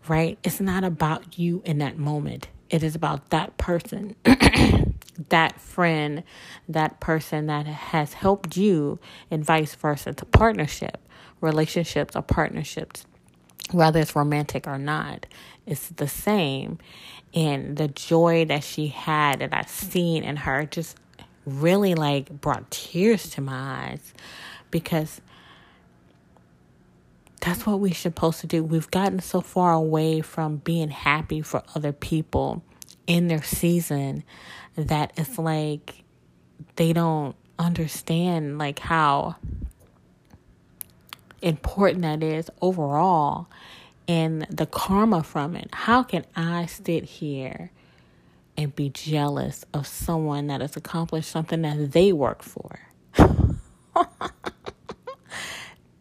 Right? 0.08 0.38
It's 0.44 0.60
not 0.60 0.84
about 0.84 1.38
you 1.38 1.62
in 1.66 1.80
that 1.80 1.98
moment. 1.98 2.48
It 2.70 2.82
is 2.82 2.96
about 2.96 3.30
that 3.30 3.58
person, 3.58 4.16
that 5.30 5.60
friend, 5.60 6.24
that 6.68 7.00
person 7.00 7.48
that 7.48 7.66
has 7.66 8.14
helped 8.14 8.58
you, 8.58 9.00
and 9.30 9.44
vice 9.44 9.76
versa. 9.76 10.12
It's 10.12 10.22
a 10.22 10.26
partnership 10.26 11.07
relationships 11.42 12.16
or 12.16 12.22
partnerships, 12.22 13.06
whether 13.72 14.00
it's 14.00 14.16
romantic 14.16 14.68
or 14.68 14.78
not, 14.78 15.26
it's 15.66 15.90
the 15.90 16.08
same. 16.08 16.80
And 17.34 17.78
the 17.78 17.88
joy 17.88 18.46
that 18.46 18.64
she 18.64 18.88
had 18.88 19.40
that 19.40 19.54
I've 19.54 19.70
seen 19.70 20.24
in 20.24 20.38
her 20.38 20.66
just 20.66 20.98
really 21.46 21.96
like 21.96 22.30
brought 22.30 22.70
tears 22.72 23.30
to 23.32 23.42
my 23.42 23.90
eyes 23.90 24.14
because 24.72 25.22
that's 27.42 27.66
what 27.66 27.80
we're 27.80 27.94
supposed 27.94 28.42
to 28.42 28.48
do. 28.48 28.64
We've 28.64 28.90
gotten 28.92 29.20
so 29.20 29.42
far 29.42 29.74
away 29.74 30.22
from 30.22 30.58
being 30.58 30.90
happy 30.90 31.42
for 31.42 31.64
other 31.76 31.94
people 31.94 32.64
in 33.06 33.28
their 33.28 33.44
season 33.44 34.24
that 34.76 35.14
it's 35.16 35.38
like 35.38 36.04
they 36.76 36.94
don't 36.94 37.36
understand 37.58 38.58
like 38.58 38.80
how 38.80 39.36
important 41.42 42.04
that 42.04 42.24
is 42.24 42.50
overall 42.62 43.48
and 44.08 44.46
the 44.50 44.66
karma 44.66 45.24
from 45.24 45.56
it. 45.56 45.70
How 45.74 46.04
can 46.04 46.26
I 46.36 46.66
sit 46.68 47.04
here 47.06 47.72
and 48.58 48.76
be 48.76 48.90
jealous 48.90 49.66
of 49.74 49.88
someone 49.88 50.48
that 50.48 50.62
has 50.62 50.78
accomplished 50.78 51.32
something 51.32 51.64
that 51.64 51.94
they 51.94 52.14
work 52.14 52.44
for? 52.44 52.80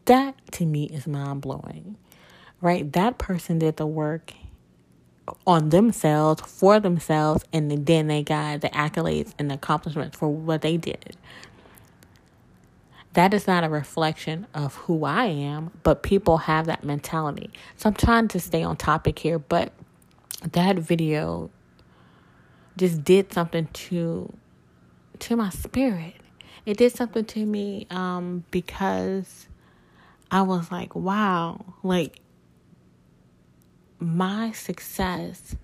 that 0.06 0.34
to 0.52 0.66
me 0.66 0.84
is 0.86 1.06
mind 1.06 1.42
blowing, 1.42 1.96
right? 2.60 2.90
That 2.92 3.18
person 3.18 3.58
did 3.58 3.76
the 3.76 3.86
work 3.86 4.32
on 5.46 5.70
themselves, 5.70 6.40
for 6.42 6.80
themselves, 6.80 7.44
and 7.52 7.86
then 7.86 8.06
they 8.08 8.22
got 8.22 8.60
the 8.62 8.68
accolades 8.70 9.32
and 9.38 9.50
the 9.50 9.54
accomplishments 9.56 10.16
for 10.18 10.28
what 10.28 10.62
they 10.62 10.76
did 10.76 11.16
that 13.16 13.32
is 13.32 13.46
not 13.46 13.64
a 13.64 13.68
reflection 13.70 14.46
of 14.52 14.74
who 14.74 15.06
I 15.06 15.24
am, 15.24 15.70
but 15.82 16.02
people 16.02 16.36
have 16.36 16.66
that 16.66 16.84
mentality. 16.84 17.50
So 17.76 17.88
I'm 17.88 17.94
trying 17.94 18.28
to 18.28 18.38
stay 18.38 18.62
on 18.62 18.76
topic 18.76 19.18
here, 19.18 19.38
but 19.38 19.72
that 20.52 20.76
video 20.76 21.50
just 22.76 23.02
did 23.04 23.32
something 23.32 23.68
to 23.72 24.30
to 25.18 25.34
my 25.34 25.48
spirit. 25.48 26.12
It 26.66 26.76
did 26.76 26.94
something 26.94 27.24
to 27.24 27.46
me 27.46 27.86
um, 27.88 28.44
because 28.50 29.48
I 30.30 30.42
was 30.42 30.70
like, 30.70 30.94
wow, 30.94 31.64
like 31.82 32.20
my 33.98 34.52
success 34.52 35.56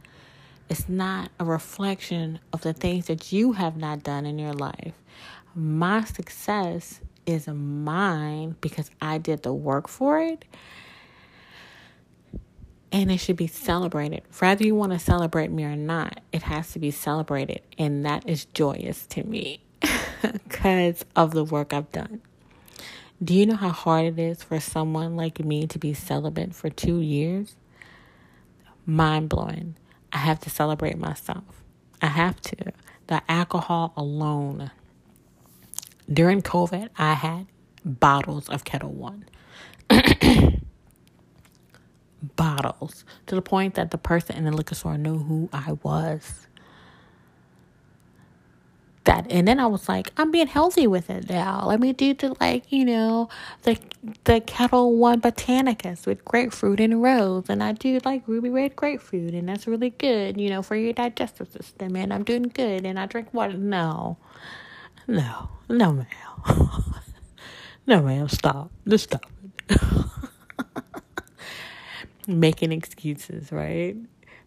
is 0.70 0.88
not 0.88 1.30
a 1.38 1.44
reflection 1.44 2.38
of 2.50 2.62
the 2.62 2.72
things 2.72 3.08
that 3.08 3.30
you 3.30 3.52
have 3.52 3.76
not 3.76 4.02
done 4.02 4.24
in 4.24 4.38
your 4.38 4.54
life. 4.54 4.94
My 5.54 6.02
success 6.04 7.02
is 7.26 7.46
mine 7.48 8.56
because 8.60 8.90
I 9.00 9.18
did 9.18 9.42
the 9.42 9.52
work 9.52 9.88
for 9.88 10.18
it. 10.20 10.44
And 12.90 13.10
it 13.10 13.18
should 13.18 13.36
be 13.36 13.46
celebrated. 13.46 14.22
Whether 14.38 14.64
you 14.64 14.74
want 14.74 14.92
to 14.92 14.98
celebrate 14.98 15.50
me 15.50 15.64
or 15.64 15.76
not, 15.76 16.20
it 16.30 16.42
has 16.42 16.72
to 16.72 16.78
be 16.78 16.90
celebrated. 16.90 17.62
And 17.78 18.04
that 18.04 18.28
is 18.28 18.44
joyous 18.46 19.06
to 19.08 19.24
me 19.24 19.62
because 20.22 21.04
of 21.16 21.32
the 21.32 21.44
work 21.44 21.72
I've 21.72 21.90
done. 21.90 22.20
Do 23.22 23.34
you 23.34 23.46
know 23.46 23.56
how 23.56 23.70
hard 23.70 24.06
it 24.06 24.18
is 24.18 24.42
for 24.42 24.58
someone 24.60 25.16
like 25.16 25.38
me 25.38 25.66
to 25.68 25.78
be 25.78 25.94
celibate 25.94 26.54
for 26.54 26.68
two 26.68 27.00
years? 27.00 27.54
Mind 28.84 29.28
blowing. 29.28 29.76
I 30.12 30.18
have 30.18 30.40
to 30.40 30.50
celebrate 30.50 30.98
myself. 30.98 31.44
I 32.02 32.08
have 32.08 32.40
to. 32.42 32.72
The 33.06 33.22
alcohol 33.28 33.92
alone. 33.96 34.72
During 36.10 36.42
COVID, 36.42 36.90
I 36.98 37.14
had 37.14 37.46
bottles 37.84 38.48
of 38.48 38.64
Ketel 38.64 38.92
One. 38.92 39.24
bottles. 42.36 43.04
To 43.26 43.34
the 43.34 43.42
point 43.42 43.74
that 43.74 43.90
the 43.90 43.98
person 43.98 44.36
in 44.36 44.44
the 44.44 44.52
liquor 44.52 44.74
store 44.74 44.96
knew 44.98 45.18
who 45.18 45.48
I 45.52 45.72
was 45.82 46.46
that 49.04 49.26
and 49.30 49.48
then 49.48 49.58
I 49.58 49.66
was 49.66 49.88
like, 49.88 50.12
I'm 50.16 50.30
being 50.30 50.46
healthy 50.46 50.86
with 50.86 51.10
it 51.10 51.28
now. 51.28 51.66
Let 51.66 51.80
me 51.80 51.92
do 51.92 52.14
the 52.14 52.36
like, 52.40 52.70
you 52.70 52.84
know, 52.84 53.28
the 53.62 53.78
the 54.24 54.40
Ketel 54.40 54.96
One 54.96 55.20
Botanicus 55.20 56.06
with 56.06 56.24
grapefruit 56.24 56.80
and 56.80 57.02
rose 57.02 57.46
and 57.48 57.62
I 57.62 57.72
do 57.72 57.98
like 58.04 58.26
ruby 58.26 58.50
red 58.50 58.76
grapefruit 58.76 59.34
and 59.34 59.48
that's 59.48 59.66
really 59.66 59.90
good, 59.90 60.40
you 60.40 60.50
know, 60.50 60.62
for 60.62 60.76
your 60.76 60.92
digestive 60.92 61.50
system 61.50 61.96
and 61.96 62.12
I'm 62.12 62.24
doing 62.24 62.44
good 62.44 62.86
and 62.86 62.98
I 62.98 63.06
drink 63.06 63.32
water. 63.34 63.54
No. 63.54 64.18
No. 65.06 65.48
No 65.68 65.92
ma'am. 65.92 66.06
no 67.86 68.02
ma'am, 68.02 68.28
stop. 68.28 68.70
Just 68.86 69.04
stop 69.04 69.26
it. 69.68 69.80
Making 72.26 72.72
excuses, 72.72 73.50
right? 73.50 73.96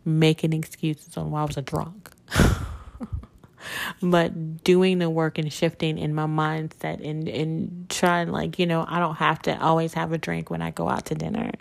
Making 0.05 0.53
excuses 0.53 1.17
on 1.17 1.31
why 1.31 1.41
I 1.41 1.45
was 1.45 1.57
a 1.57 1.61
drunk 1.61 2.11
but 4.01 4.63
doing 4.63 4.99
the 4.99 5.09
work 5.09 5.37
and 5.37 5.51
shifting 5.51 5.97
in 5.97 6.13
my 6.13 6.25
mindset 6.25 7.07
and 7.07 7.27
and 7.27 7.89
trying 7.89 8.29
like 8.29 8.59
you 8.59 8.65
know 8.65 8.85
I 8.87 8.99
don't 8.99 9.15
have 9.15 9.41
to 9.43 9.61
always 9.61 9.93
have 9.93 10.11
a 10.11 10.17
drink 10.17 10.49
when 10.49 10.61
I 10.61 10.71
go 10.71 10.87
out 10.87 11.05
to 11.07 11.15
dinner. 11.15 11.51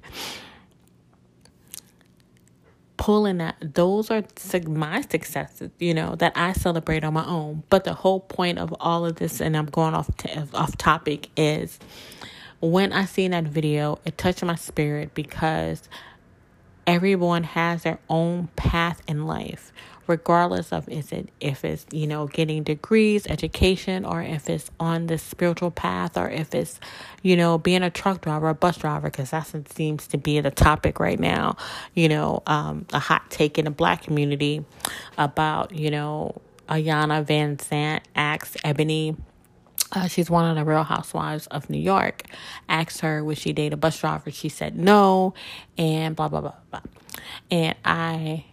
Pulling 3.05 3.37
that, 3.37 3.57
those 3.61 4.11
are 4.11 4.23
my 4.67 5.03
successes, 5.03 5.71
you 5.79 5.93
know, 5.93 6.15
that 6.15 6.33
I 6.35 6.55
celebrate 6.55 7.05
on 7.05 7.13
my 7.13 7.27
own. 7.27 7.63
But 7.69 7.85
the 7.85 7.93
whole 7.93 8.21
point 8.21 8.59
of 8.59 8.75
all 8.81 9.05
of 9.05 9.17
this, 9.17 9.43
and 9.43 9.55
I'm 9.59 9.67
going 9.67 9.93
off 9.93 10.09
off 10.55 10.79
topic, 10.79 11.29
is 11.37 11.79
when 12.61 12.95
I 12.95 13.05
seen 13.05 13.33
that 13.33 13.45
video, 13.45 13.99
it 14.07 14.17
touched 14.17 14.43
my 14.43 14.55
spirit 14.55 15.13
because 15.13 15.87
everyone 16.87 17.43
has 17.45 17.83
their 17.83 17.99
own 18.09 18.49
path 18.57 19.03
in 19.07 19.27
life 19.27 19.71
regardless 20.07 20.73
of 20.73 20.89
is 20.89 21.13
it 21.13 21.29
if 21.41 21.65
it's 21.65 21.87
you 21.91 22.07
know 22.07 22.27
getting 22.27 22.63
degrees 22.63 23.27
education 23.27 24.05
or 24.05 24.23
if 24.23 24.49
it's 24.49 24.71
on 24.79 25.07
the 25.07 25.19
spiritual 25.19 25.71
path 25.71 26.17
or 26.17 26.29
if 26.29 26.55
it's 26.55 26.79
you 27.23 27.37
know 27.37 27.59
being 27.59 27.83
a 27.83 27.91
truck 27.91 28.21
driver 28.21 28.49
a 28.49 28.55
bus 28.55 28.77
driver 28.77 29.11
because 29.11 29.31
that 29.31 29.47
seems 29.73 30.07
to 30.07 30.19
be 30.19 30.41
the 30.41 30.51
topic 30.51 31.01
right 31.01 31.21
now 31.21 31.57
you 31.95 32.09
know 32.09 32.43
um, 32.47 32.87
a 32.93 32.99
hot 32.99 33.31
take 33.31 33.59
in 33.59 33.65
the 33.65 33.71
black 33.71 34.03
community 34.03 34.65
about 35.19 35.75
you 35.75 35.91
know 35.91 36.41
Iyanla 36.69 37.25
Van 37.25 37.57
Vanzant 37.57 38.01
asks 38.15 38.57
Ebony 38.65 39.17
uh, 39.93 40.09
she's 40.09 40.29
one 40.29 40.45
of 40.45 40.57
the 40.57 40.65
Real 40.65 40.83
Housewives 40.83 41.47
of 41.49 41.71
New 41.71 41.79
York. 41.79 42.25
Asked 42.69 43.01
her 43.01 43.23
would 43.23 43.39
she 43.39 43.53
date 43.53 43.73
a 43.73 43.77
bus 43.77 44.01
driver. 44.01 44.31
She 44.31 44.49
said 44.49 44.77
no, 44.77 45.35
and 45.79 46.17
blah 46.17 46.29
blah 46.29 46.41
blah 46.41 46.55
blah. 46.71 46.81
And 47.51 47.77
I 47.85 48.45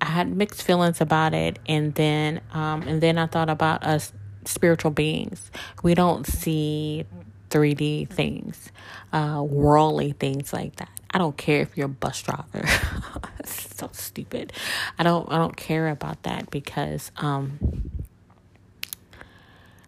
I 0.00 0.06
had 0.06 0.28
mixed 0.28 0.62
feelings 0.62 1.00
about 1.00 1.34
it, 1.34 1.58
and 1.66 1.94
then 1.94 2.40
um, 2.52 2.82
and 2.82 3.00
then 3.00 3.18
I 3.18 3.26
thought 3.26 3.50
about 3.50 3.84
us 3.84 4.12
spiritual 4.44 4.90
beings. 4.90 5.50
We 5.82 5.94
don't 5.94 6.26
see 6.26 7.06
3D 7.50 8.08
things, 8.08 8.70
uh, 9.12 9.42
worldly 9.46 10.12
things 10.12 10.52
like 10.52 10.76
that. 10.76 10.90
I 11.10 11.18
don't 11.18 11.36
care 11.36 11.62
if 11.62 11.76
you're 11.76 11.86
a 11.86 11.88
bus 11.88 12.22
driver. 12.22 12.66
so 13.44 13.88
stupid. 13.92 14.52
I 14.98 15.02
don't 15.02 15.30
I 15.30 15.38
don't 15.38 15.56
care 15.56 15.88
about 15.88 16.22
that 16.24 16.50
because 16.50 17.10
um, 17.16 17.75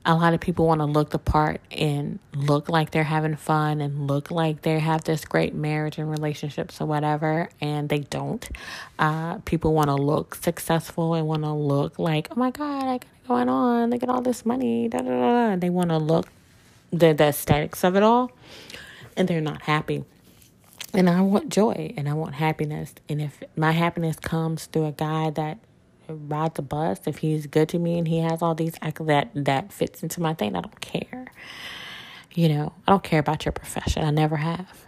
a 0.08 0.14
lot 0.14 0.32
of 0.32 0.40
people 0.40 0.66
want 0.66 0.80
to 0.80 0.86
look 0.86 1.10
the 1.10 1.18
part 1.18 1.60
and 1.70 2.18
look 2.34 2.70
like 2.70 2.92
they're 2.92 3.04
having 3.04 3.36
fun 3.36 3.82
and 3.82 4.06
look 4.06 4.30
like 4.30 4.62
they 4.62 4.78
have 4.78 5.04
this 5.04 5.26
great 5.26 5.54
marriage 5.54 5.98
and 5.98 6.10
relationships 6.10 6.80
or 6.80 6.86
whatever, 6.86 7.50
and 7.60 7.90
they 7.90 7.98
don't. 7.98 8.48
Uh, 8.98 9.36
people 9.40 9.74
want 9.74 9.88
to 9.88 9.94
look 9.94 10.34
successful 10.34 11.12
and 11.12 11.26
want 11.26 11.42
to 11.42 11.52
look 11.52 11.98
like, 11.98 12.28
oh 12.30 12.36
my 12.36 12.50
God, 12.50 12.84
I 12.84 12.98
got 12.98 13.02
it 13.02 13.28
going 13.28 13.50
on. 13.50 13.90
Look 13.90 14.02
at 14.02 14.08
all 14.08 14.22
this 14.22 14.46
money. 14.46 14.88
Da, 14.88 15.00
da, 15.00 15.10
da. 15.50 15.56
They 15.56 15.68
want 15.68 15.90
to 15.90 15.98
look 15.98 16.26
the, 16.90 17.12
the 17.12 17.24
aesthetics 17.24 17.84
of 17.84 17.94
it 17.94 18.02
all, 18.02 18.32
and 19.14 19.28
they're 19.28 19.42
not 19.42 19.60
happy. 19.60 20.04
And 20.94 21.10
I 21.10 21.20
want 21.20 21.50
joy 21.50 21.92
and 21.98 22.08
I 22.08 22.14
want 22.14 22.34
happiness. 22.34 22.94
And 23.10 23.20
if 23.20 23.42
my 23.56 23.72
happiness 23.72 24.16
comes 24.18 24.64
through 24.64 24.86
a 24.86 24.92
guy 24.92 25.28
that 25.28 25.58
ride 26.08 26.54
the 26.54 26.62
bus, 26.62 27.00
if 27.06 27.18
he's 27.18 27.46
good 27.46 27.68
to 27.70 27.78
me 27.78 27.98
and 27.98 28.08
he 28.08 28.18
has 28.20 28.42
all 28.42 28.54
these 28.54 28.74
that 29.00 29.30
that 29.34 29.72
fits 29.72 30.02
into 30.02 30.20
my 30.20 30.34
thing, 30.34 30.56
I 30.56 30.60
don't 30.60 30.80
care. 30.80 31.26
You 32.34 32.48
know, 32.48 32.72
I 32.86 32.92
don't 32.92 33.02
care 33.02 33.20
about 33.20 33.44
your 33.44 33.52
profession. 33.52 34.04
I 34.04 34.10
never 34.10 34.36
have. 34.36 34.86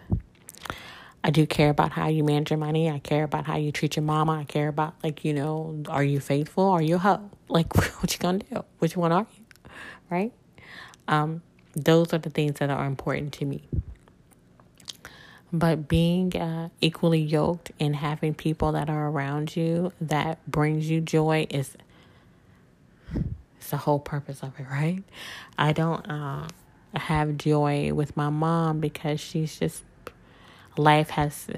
I 1.22 1.30
do 1.30 1.46
care 1.46 1.68
about 1.70 1.92
how 1.92 2.08
you 2.08 2.24
manage 2.24 2.50
your 2.50 2.58
money. 2.58 2.90
I 2.90 2.98
care 2.98 3.24
about 3.24 3.46
how 3.46 3.56
you 3.56 3.72
treat 3.72 3.96
your 3.96 4.04
mama. 4.04 4.38
I 4.40 4.44
care 4.44 4.68
about 4.68 4.94
like, 5.02 5.24
you 5.24 5.34
know, 5.34 5.82
are 5.88 6.04
you 6.04 6.20
faithful? 6.20 6.64
Are 6.64 6.82
you 6.82 6.98
hoe? 6.98 7.30
Like 7.48 7.74
what 8.00 8.12
you 8.12 8.18
gonna 8.20 8.38
do? 8.38 8.64
Which 8.78 8.96
one 8.96 9.10
are 9.10 9.26
you? 9.36 9.44
Right? 10.08 10.32
Um, 11.08 11.42
those 11.74 12.12
are 12.14 12.18
the 12.18 12.30
things 12.30 12.60
that 12.60 12.70
are 12.70 12.86
important 12.86 13.32
to 13.34 13.44
me. 13.44 13.68
But 15.52 15.88
being 15.88 16.36
uh, 16.36 16.68
equally 16.80 17.20
yoked 17.20 17.72
and 17.80 17.96
having 17.96 18.34
people 18.34 18.72
that 18.72 18.88
are 18.88 19.08
around 19.08 19.56
you 19.56 19.92
that 20.00 20.38
brings 20.50 20.88
you 20.88 21.00
joy 21.00 21.46
is 21.50 21.76
it's 23.56 23.70
the 23.70 23.76
whole 23.76 23.98
purpose 23.98 24.42
of 24.42 24.58
it, 24.58 24.66
right? 24.70 25.02
I 25.58 25.72
don't 25.72 26.08
uh, 26.08 26.48
have 26.94 27.36
joy 27.36 27.92
with 27.92 28.16
my 28.16 28.30
mom 28.30 28.80
because 28.80 29.20
she's 29.20 29.58
just 29.58 29.82
life 30.76 31.10
has 31.10 31.48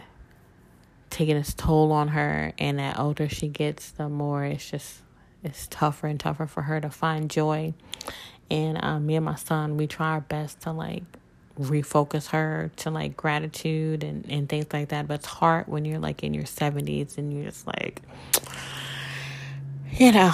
taken 1.10 1.36
its 1.36 1.54
toll 1.54 1.92
on 1.92 2.08
her, 2.08 2.52
and 2.58 2.78
the 2.78 3.00
older 3.00 3.28
she 3.28 3.48
gets, 3.48 3.90
the 3.90 4.08
more 4.08 4.44
it's 4.44 4.70
just 4.70 5.02
it's 5.44 5.66
tougher 5.68 6.06
and 6.06 6.18
tougher 6.18 6.46
for 6.46 6.62
her 6.62 6.80
to 6.80 6.90
find 6.90 7.30
joy. 7.30 7.74
And 8.50 8.82
uh, 8.82 8.98
me 8.98 9.16
and 9.16 9.24
my 9.24 9.34
son, 9.34 9.76
we 9.76 9.86
try 9.86 10.12
our 10.12 10.20
best 10.20 10.60
to 10.62 10.72
like 10.72 11.04
refocus 11.58 12.28
her 12.28 12.70
to 12.76 12.90
like 12.90 13.16
gratitude 13.16 14.04
and, 14.04 14.28
and 14.30 14.48
things 14.48 14.66
like 14.72 14.88
that. 14.88 15.06
But 15.08 15.14
it's 15.14 15.26
hard 15.26 15.68
when 15.68 15.84
you're 15.84 15.98
like 15.98 16.22
in 16.22 16.34
your 16.34 16.44
70s 16.44 17.18
and 17.18 17.32
you're 17.32 17.44
just 17.44 17.66
like, 17.66 18.00
you 19.92 20.12
know. 20.12 20.32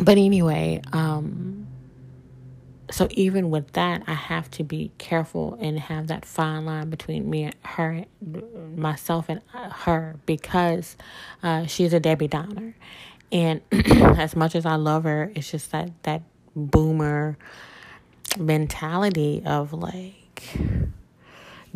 But 0.00 0.18
anyway, 0.18 0.82
um, 0.92 1.66
so 2.90 3.08
even 3.10 3.50
with 3.50 3.72
that, 3.72 4.02
I 4.06 4.14
have 4.14 4.50
to 4.52 4.64
be 4.64 4.92
careful 4.98 5.58
and 5.60 5.78
have 5.78 6.06
that 6.08 6.24
fine 6.24 6.66
line 6.66 6.90
between 6.90 7.28
me 7.28 7.44
and 7.44 7.54
her, 7.64 8.04
myself 8.76 9.28
and 9.28 9.40
her, 9.52 10.16
because 10.26 10.96
uh, 11.42 11.66
she's 11.66 11.92
a 11.92 12.00
Debbie 12.00 12.28
Downer. 12.28 12.76
And 13.32 13.60
as 13.72 14.36
much 14.36 14.54
as 14.54 14.64
I 14.64 14.76
love 14.76 15.04
her, 15.04 15.32
it's 15.34 15.50
just 15.50 15.72
that, 15.72 15.90
that 16.04 16.22
boomer 16.54 17.36
mentality 18.38 19.42
of 19.44 19.72
like 19.72 20.42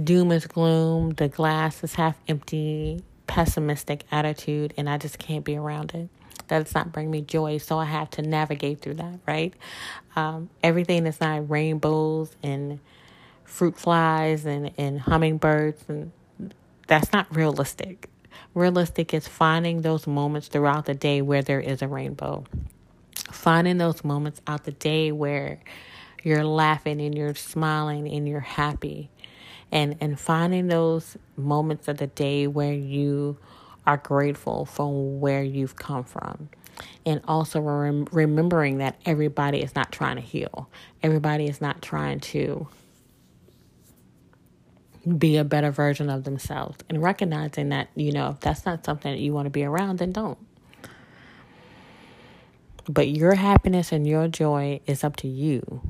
doom 0.02 0.32
is 0.32 0.46
gloom, 0.46 1.10
the 1.10 1.28
glass 1.28 1.82
is 1.84 1.94
half 1.94 2.16
empty, 2.28 3.02
pessimistic 3.26 4.04
attitude, 4.10 4.74
and 4.76 4.88
I 4.88 4.98
just 4.98 5.18
can't 5.18 5.44
be 5.44 5.56
around 5.56 5.94
it. 5.94 6.08
That 6.48 6.64
does 6.64 6.74
not 6.74 6.92
bring 6.92 7.10
me 7.10 7.20
joy, 7.20 7.58
so 7.58 7.78
I 7.78 7.84
have 7.84 8.10
to 8.10 8.22
navigate 8.22 8.80
through 8.80 8.94
that, 8.94 9.20
right? 9.26 9.54
Um, 10.16 10.50
everything 10.62 11.06
is 11.06 11.20
not 11.20 11.48
rainbows 11.48 12.34
and 12.42 12.80
fruit 13.44 13.76
flies 13.76 14.46
and, 14.46 14.72
and 14.76 15.00
hummingbirds, 15.00 15.84
and 15.88 16.12
that's 16.86 17.12
not 17.12 17.34
realistic. 17.34 18.08
Realistic 18.54 19.14
is 19.14 19.28
finding 19.28 19.82
those 19.82 20.06
moments 20.06 20.48
throughout 20.48 20.86
the 20.86 20.94
day 20.94 21.22
where 21.22 21.42
there 21.42 21.60
is 21.60 21.82
a 21.82 21.88
rainbow. 21.88 22.44
Finding 23.30 23.78
those 23.78 24.02
moments 24.02 24.40
out 24.46 24.64
the 24.64 24.72
day 24.72 25.12
where 25.12 25.60
you're 26.22 26.44
laughing 26.44 27.00
and 27.00 27.16
you're 27.16 27.34
smiling 27.34 28.08
and 28.08 28.28
you're 28.28 28.40
happy. 28.40 29.10
And 29.72 29.96
and 30.00 30.18
finding 30.18 30.66
those 30.66 31.16
moments 31.36 31.86
of 31.88 31.98
the 31.98 32.08
day 32.08 32.46
where 32.46 32.72
you 32.72 33.38
are 33.86 33.96
grateful 33.96 34.64
for 34.64 35.18
where 35.18 35.42
you've 35.42 35.76
come 35.76 36.04
from. 36.04 36.48
And 37.06 37.20
also 37.26 37.60
rem- 37.60 38.08
remembering 38.10 38.78
that 38.78 38.98
everybody 39.04 39.62
is 39.62 39.74
not 39.74 39.92
trying 39.92 40.16
to 40.16 40.22
heal. 40.22 40.68
Everybody 41.02 41.46
is 41.46 41.60
not 41.60 41.82
trying 41.82 42.20
to 42.20 42.68
be 45.16 45.36
a 45.36 45.44
better 45.44 45.70
version 45.70 46.10
of 46.10 46.24
themselves. 46.24 46.78
And 46.88 47.02
recognizing 47.02 47.68
that 47.70 47.88
you 47.94 48.12
know 48.12 48.30
if 48.30 48.40
that's 48.40 48.66
not 48.66 48.84
something 48.84 49.12
that 49.12 49.20
you 49.20 49.32
want 49.32 49.46
to 49.46 49.50
be 49.50 49.64
around 49.64 49.98
then 49.98 50.12
don't. 50.12 50.38
But 52.88 53.08
your 53.08 53.34
happiness 53.34 53.92
and 53.92 54.06
your 54.06 54.26
joy 54.26 54.80
is 54.86 55.04
up 55.04 55.14
to 55.16 55.28
you 55.28 55.80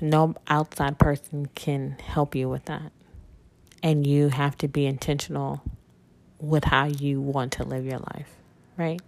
No 0.00 0.34
outside 0.48 0.98
person 0.98 1.46
can 1.54 1.96
help 2.02 2.34
you 2.34 2.48
with 2.48 2.64
that. 2.66 2.92
And 3.82 4.06
you 4.06 4.28
have 4.28 4.56
to 4.58 4.68
be 4.68 4.86
intentional 4.86 5.62
with 6.38 6.64
how 6.64 6.86
you 6.86 7.20
want 7.20 7.52
to 7.52 7.64
live 7.64 7.84
your 7.84 7.98
life, 7.98 8.30
right? 8.76 9.00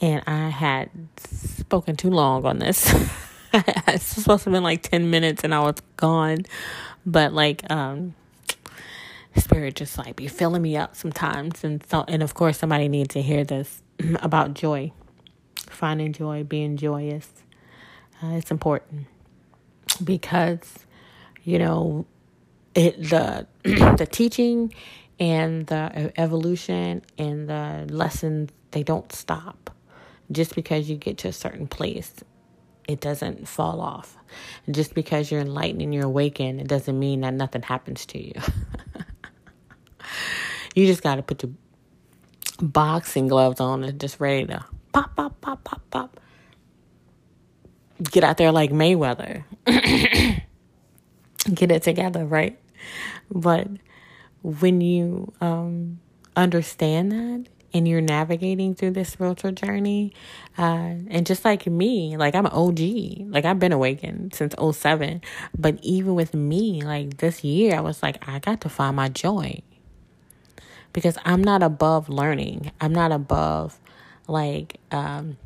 And 0.00 0.22
I 0.26 0.48
had 0.48 0.90
spoken 1.18 1.96
too 1.96 2.10
long 2.10 2.44
on 2.44 2.58
this. 2.58 2.92
it's 3.52 4.04
supposed 4.04 4.44
to 4.44 4.50
have 4.50 4.54
been 4.54 4.62
like 4.62 4.82
10 4.82 5.10
minutes 5.10 5.44
and 5.44 5.54
I 5.54 5.60
was 5.60 5.76
gone. 5.96 6.44
But 7.06 7.32
like, 7.32 7.70
um, 7.70 8.14
spirit 9.36 9.76
just 9.76 9.98
like 9.98 10.16
be 10.16 10.28
filling 10.28 10.62
me 10.62 10.76
up 10.76 10.96
sometimes. 10.96 11.62
And 11.64 11.84
so, 11.86 12.04
and 12.08 12.22
of 12.22 12.34
course 12.34 12.58
somebody 12.58 12.88
needs 12.88 13.14
to 13.14 13.22
hear 13.22 13.44
this 13.44 13.82
about 14.20 14.54
joy, 14.54 14.92
finding 15.68 16.12
joy, 16.12 16.44
being 16.44 16.76
joyous. 16.76 17.30
Uh, 18.22 18.32
it's 18.36 18.50
important 18.50 19.06
because, 19.96 20.86
you 21.42 21.58
know, 21.58 22.06
it, 22.74 22.96
the, 23.10 23.46
the 23.62 24.08
teaching 24.10 24.74
and 25.20 25.66
the 25.66 26.12
evolution 26.16 27.02
and 27.18 27.48
the 27.48 27.86
lessons, 27.88 28.50
they 28.72 28.82
don't 28.82 29.12
stop 29.12 29.70
just 30.32 30.54
because 30.54 30.88
you 30.88 30.96
get 30.96 31.18
to 31.18 31.28
a 31.28 31.32
certain 31.32 31.66
place 31.66 32.14
it 32.88 33.00
doesn't 33.00 33.48
fall 33.48 33.80
off. 33.80 34.16
Just 34.70 34.94
because 34.94 35.30
you're 35.30 35.40
enlightened 35.40 35.82
and 35.82 35.94
you're 35.94 36.04
awakened, 36.04 36.60
it 36.60 36.68
doesn't 36.68 36.98
mean 36.98 37.22
that 37.22 37.34
nothing 37.34 37.62
happens 37.62 38.06
to 38.06 38.22
you. 38.22 38.34
you 40.74 40.86
just 40.86 41.02
got 41.02 41.16
to 41.16 41.22
put 41.22 41.42
your 41.42 41.52
boxing 42.60 43.28
gloves 43.28 43.60
on 43.60 43.84
and 43.84 44.00
just 44.00 44.20
ready 44.20 44.46
to 44.46 44.64
pop, 44.92 45.16
pop, 45.16 45.40
pop, 45.40 45.64
pop, 45.64 45.82
pop. 45.90 46.20
Get 48.10 48.24
out 48.24 48.36
there 48.36 48.52
like 48.52 48.70
Mayweather. 48.70 49.44
Get 51.54 51.70
it 51.70 51.82
together, 51.82 52.24
right? 52.24 52.58
But 53.30 53.68
when 54.42 54.80
you 54.80 55.32
um, 55.40 56.00
understand 56.36 57.12
that 57.12 57.46
and 57.72 57.88
you're 57.88 58.00
navigating 58.00 58.74
through 58.74 58.92
this 58.92 59.10
spiritual 59.10 59.52
journey, 59.52 60.12
uh, 60.56 60.94
and 61.08 61.26
just 61.26 61.44
like 61.44 61.66
me, 61.66 62.16
like 62.16 62.34
I'm 62.34 62.46
an 62.46 62.52
OG, 62.52 63.30
like 63.32 63.44
I've 63.44 63.58
been 63.58 63.72
awakened 63.72 64.34
since 64.34 64.54
07. 64.58 65.20
But 65.58 65.78
even 65.82 66.14
with 66.14 66.34
me, 66.34 66.82
like 66.82 67.18
this 67.18 67.42
year, 67.42 67.76
I 67.76 67.80
was 67.80 68.02
like, 68.02 68.26
I 68.28 68.38
got 68.38 68.60
to 68.62 68.68
find 68.68 68.96
my 68.96 69.08
joy 69.08 69.60
because 70.92 71.18
I'm 71.24 71.42
not 71.44 71.62
above 71.62 72.08
learning. 72.08 72.72
I'm 72.80 72.94
not 72.94 73.12
above 73.12 73.78
like 74.26 74.78
um, 74.90 75.36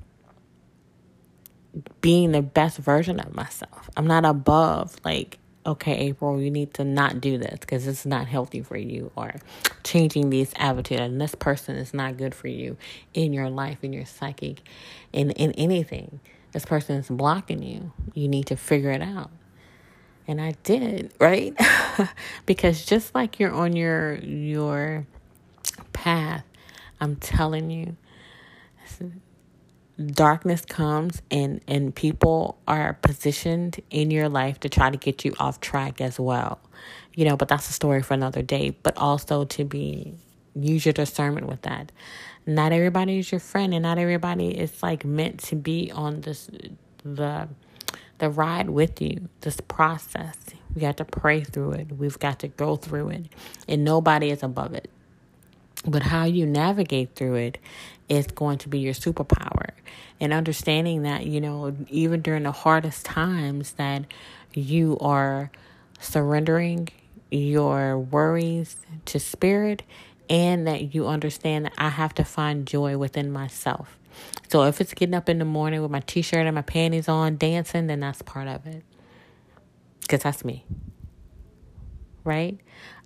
being 2.00 2.32
the 2.32 2.42
best 2.42 2.78
version 2.78 3.20
of 3.20 3.34
myself. 3.34 3.90
I'm 3.96 4.06
not 4.06 4.24
above 4.24 4.96
like 5.04 5.38
okay, 5.66 5.98
April, 5.98 6.40
you 6.40 6.50
need 6.50 6.72
to 6.74 6.82
not 6.82 7.20
do 7.20 7.36
this 7.36 7.58
because 7.60 7.86
it's 7.86 8.06
not 8.06 8.26
healthy 8.26 8.62
for 8.62 8.78
you, 8.78 9.10
or 9.16 9.34
changing 9.84 10.30
these 10.30 10.50
attitude 10.56 10.98
and 10.98 11.20
this 11.20 11.34
person 11.34 11.76
is 11.76 11.92
not 11.92 12.16
good 12.16 12.34
for 12.34 12.48
you 12.48 12.78
in 13.12 13.34
your 13.34 13.50
life, 13.50 13.84
in 13.84 13.92
your 13.92 14.06
psychic, 14.06 14.62
in 15.12 15.30
in 15.32 15.52
anything. 15.52 16.20
This 16.52 16.64
person 16.64 16.96
is 16.96 17.08
blocking 17.08 17.62
you. 17.62 17.92
You 18.14 18.28
need 18.28 18.46
to 18.46 18.56
figure 18.56 18.90
it 18.90 19.02
out. 19.02 19.30
And 20.26 20.40
I 20.40 20.52
did, 20.62 21.12
right? 21.20 21.54
because 22.46 22.84
just 22.84 23.14
like 23.14 23.38
you're 23.38 23.52
on 23.52 23.76
your 23.76 24.14
your 24.16 25.06
path, 25.92 26.44
I'm 27.00 27.16
telling 27.16 27.70
you 27.70 27.96
darkness 30.06 30.64
comes 30.64 31.22
and 31.30 31.60
and 31.66 31.94
people 31.94 32.58
are 32.68 32.94
positioned 33.02 33.80
in 33.90 34.10
your 34.10 34.28
life 34.28 34.60
to 34.60 34.68
try 34.68 34.90
to 34.90 34.96
get 34.96 35.24
you 35.24 35.34
off 35.38 35.60
track 35.60 36.00
as 36.00 36.20
well. 36.20 36.60
You 37.14 37.24
know 37.24 37.36
but 37.36 37.48
that's 37.48 37.68
a 37.68 37.72
story 37.72 38.02
for 38.02 38.14
another 38.14 38.42
day. 38.42 38.76
But 38.82 38.96
also 38.96 39.44
to 39.44 39.64
be 39.64 40.14
use 40.54 40.86
your 40.86 40.92
discernment 40.92 41.46
with 41.46 41.62
that. 41.62 41.90
Not 42.46 42.72
everybody 42.72 43.18
is 43.18 43.30
your 43.30 43.40
friend 43.40 43.74
and 43.74 43.82
not 43.82 43.98
everybody 43.98 44.48
is 44.58 44.82
like 44.82 45.04
meant 45.04 45.40
to 45.44 45.56
be 45.56 45.90
on 45.90 46.20
this 46.20 46.48
the 47.04 47.48
the 48.18 48.30
ride 48.30 48.70
with 48.70 49.00
you. 49.00 49.28
This 49.40 49.60
process. 49.60 50.36
We 50.74 50.80
got 50.80 50.96
to 50.98 51.04
pray 51.04 51.42
through 51.42 51.72
it. 51.72 51.92
We've 51.92 52.18
got 52.18 52.40
to 52.40 52.48
go 52.48 52.76
through 52.76 53.08
it. 53.10 53.26
And 53.66 53.84
nobody 53.84 54.30
is 54.30 54.42
above 54.42 54.74
it. 54.74 54.90
But 55.84 56.02
how 56.02 56.24
you 56.24 56.44
navigate 56.44 57.14
through 57.14 57.36
it 57.36 57.58
is 58.08 58.26
going 58.26 58.58
to 58.58 58.68
be 58.68 58.78
your 58.78 58.94
superpower. 58.94 59.70
And 60.20 60.32
understanding 60.32 61.02
that, 61.02 61.26
you 61.26 61.40
know, 61.40 61.76
even 61.88 62.22
during 62.22 62.44
the 62.44 62.52
hardest 62.52 63.04
times, 63.04 63.72
that 63.72 64.04
you 64.54 64.98
are 65.00 65.50
surrendering 66.00 66.88
your 67.30 67.98
worries 67.98 68.76
to 69.06 69.20
spirit 69.20 69.82
and 70.30 70.66
that 70.66 70.94
you 70.94 71.06
understand 71.06 71.66
that 71.66 71.72
I 71.78 71.88
have 71.88 72.14
to 72.14 72.24
find 72.24 72.66
joy 72.66 72.96
within 72.98 73.30
myself. 73.30 73.98
So 74.48 74.64
if 74.64 74.80
it's 74.80 74.94
getting 74.94 75.14
up 75.14 75.28
in 75.28 75.38
the 75.38 75.44
morning 75.44 75.82
with 75.82 75.90
my 75.90 76.00
t 76.00 76.22
shirt 76.22 76.46
and 76.46 76.54
my 76.54 76.62
panties 76.62 77.08
on, 77.08 77.36
dancing, 77.36 77.86
then 77.86 78.00
that's 78.00 78.22
part 78.22 78.48
of 78.48 78.66
it. 78.66 78.82
Because 80.00 80.22
that's 80.22 80.44
me. 80.44 80.64
Right? 82.24 82.58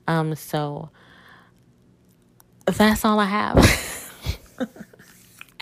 Um, 0.07 0.35
so 0.35 0.91
that's 2.67 3.05
all 3.05 3.19
I 3.21 3.27
have. 3.27 3.99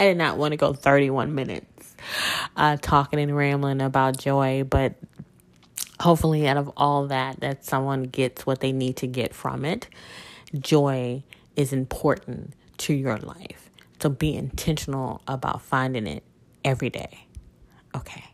I 0.01 0.05
did 0.05 0.17
not 0.17 0.39
want 0.39 0.53
to 0.53 0.57
go 0.57 0.73
31 0.73 1.35
minutes 1.35 1.95
uh, 2.57 2.79
talking 2.81 3.21
and 3.21 3.37
rambling 3.37 3.83
about 3.83 4.19
joy, 4.19 4.65
but 4.65 4.95
hopefully, 6.01 6.49
out 6.49 6.57
of 6.57 6.73
all 6.75 7.07
that, 7.09 7.41
that 7.41 7.67
someone 7.67 8.05
gets 8.05 8.47
what 8.47 8.61
they 8.61 8.73
need 8.73 8.97
to 8.97 9.07
get 9.07 9.35
from 9.35 9.67
it. 9.67 9.89
Joy 10.59 11.23
is 11.55 11.75
important 11.75 12.55
to 12.79 12.95
your 12.95 13.19
life. 13.19 13.71
So 14.01 14.09
be 14.09 14.35
intentional 14.35 15.21
about 15.29 15.61
finding 15.61 16.07
it 16.07 16.25
every 16.65 16.89
day. 16.89 17.27
Okay. 17.95 18.25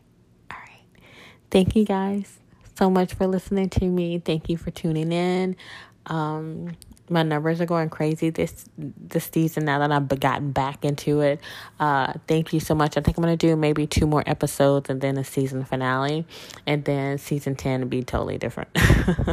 All 0.49 0.57
right. 0.57 1.03
Thank 1.51 1.75
you 1.75 1.83
guys 1.83 2.39
so 2.77 2.89
much 2.89 3.13
for 3.13 3.27
listening 3.27 3.69
to 3.71 3.85
me. 3.85 4.19
Thank 4.19 4.47
you 4.47 4.55
for 4.55 4.71
tuning 4.71 5.11
in. 5.11 5.57
Um, 6.05 6.77
my 7.09 7.23
numbers 7.23 7.61
are 7.61 7.65
going 7.65 7.89
crazy 7.89 8.29
this 8.29 8.65
this 8.77 9.29
season 9.31 9.65
now 9.65 9.79
that 9.79 9.91
I've 9.91 10.07
gotten 10.19 10.51
back 10.51 10.83
into 10.83 11.21
it. 11.21 11.39
Uh, 11.79 12.13
thank 12.27 12.53
you 12.53 12.59
so 12.59 12.75
much. 12.75 12.97
I 12.97 13.01
think 13.01 13.17
I'm 13.17 13.23
gonna 13.23 13.37
do 13.37 13.55
maybe 13.55 13.87
two 13.87 14.05
more 14.05 14.23
episodes 14.25 14.89
and 14.89 15.01
then 15.01 15.17
a 15.17 15.23
season 15.23 15.63
finale, 15.63 16.25
and 16.65 16.83
then 16.85 17.17
season 17.17 17.55
ten 17.55 17.81
will 17.81 17.87
be 17.87 18.03
totally 18.03 18.37
different. 18.37 18.73
Because 18.73 19.27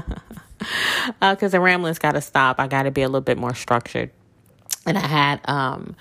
uh, 1.20 1.48
the 1.48 1.60
rambling's 1.60 1.98
got 1.98 2.12
to 2.12 2.20
stop. 2.20 2.60
I 2.60 2.68
got 2.68 2.84
to 2.84 2.90
be 2.90 3.02
a 3.02 3.08
little 3.08 3.20
bit 3.20 3.38
more 3.38 3.54
structured, 3.54 4.10
and 4.87 4.96
I 4.96 5.06
had 5.06 5.40
um 5.48 5.96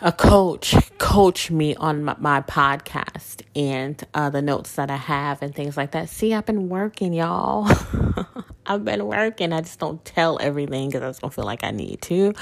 a 0.00 0.12
coach 0.12 0.74
coach 0.98 1.50
me 1.50 1.74
on 1.74 2.04
my, 2.04 2.14
my 2.18 2.40
podcast 2.42 3.42
and 3.54 4.02
uh, 4.12 4.28
the 4.30 4.42
notes 4.42 4.74
that 4.74 4.90
I 4.90 4.96
have 4.96 5.42
and 5.42 5.54
things 5.54 5.76
like 5.76 5.92
that. 5.92 6.08
See, 6.08 6.34
I've 6.34 6.46
been 6.46 6.68
working, 6.68 7.12
y'all. 7.12 7.70
I've 8.66 8.84
been 8.84 9.06
working. 9.06 9.52
I 9.52 9.60
just 9.60 9.78
don't 9.78 10.04
tell 10.04 10.38
everything 10.40 10.88
because 10.88 11.02
I 11.02 11.08
just 11.08 11.20
don't 11.20 11.32
feel 11.32 11.44
like 11.44 11.64
I 11.64 11.70
need 11.70 12.02
to. 12.02 12.34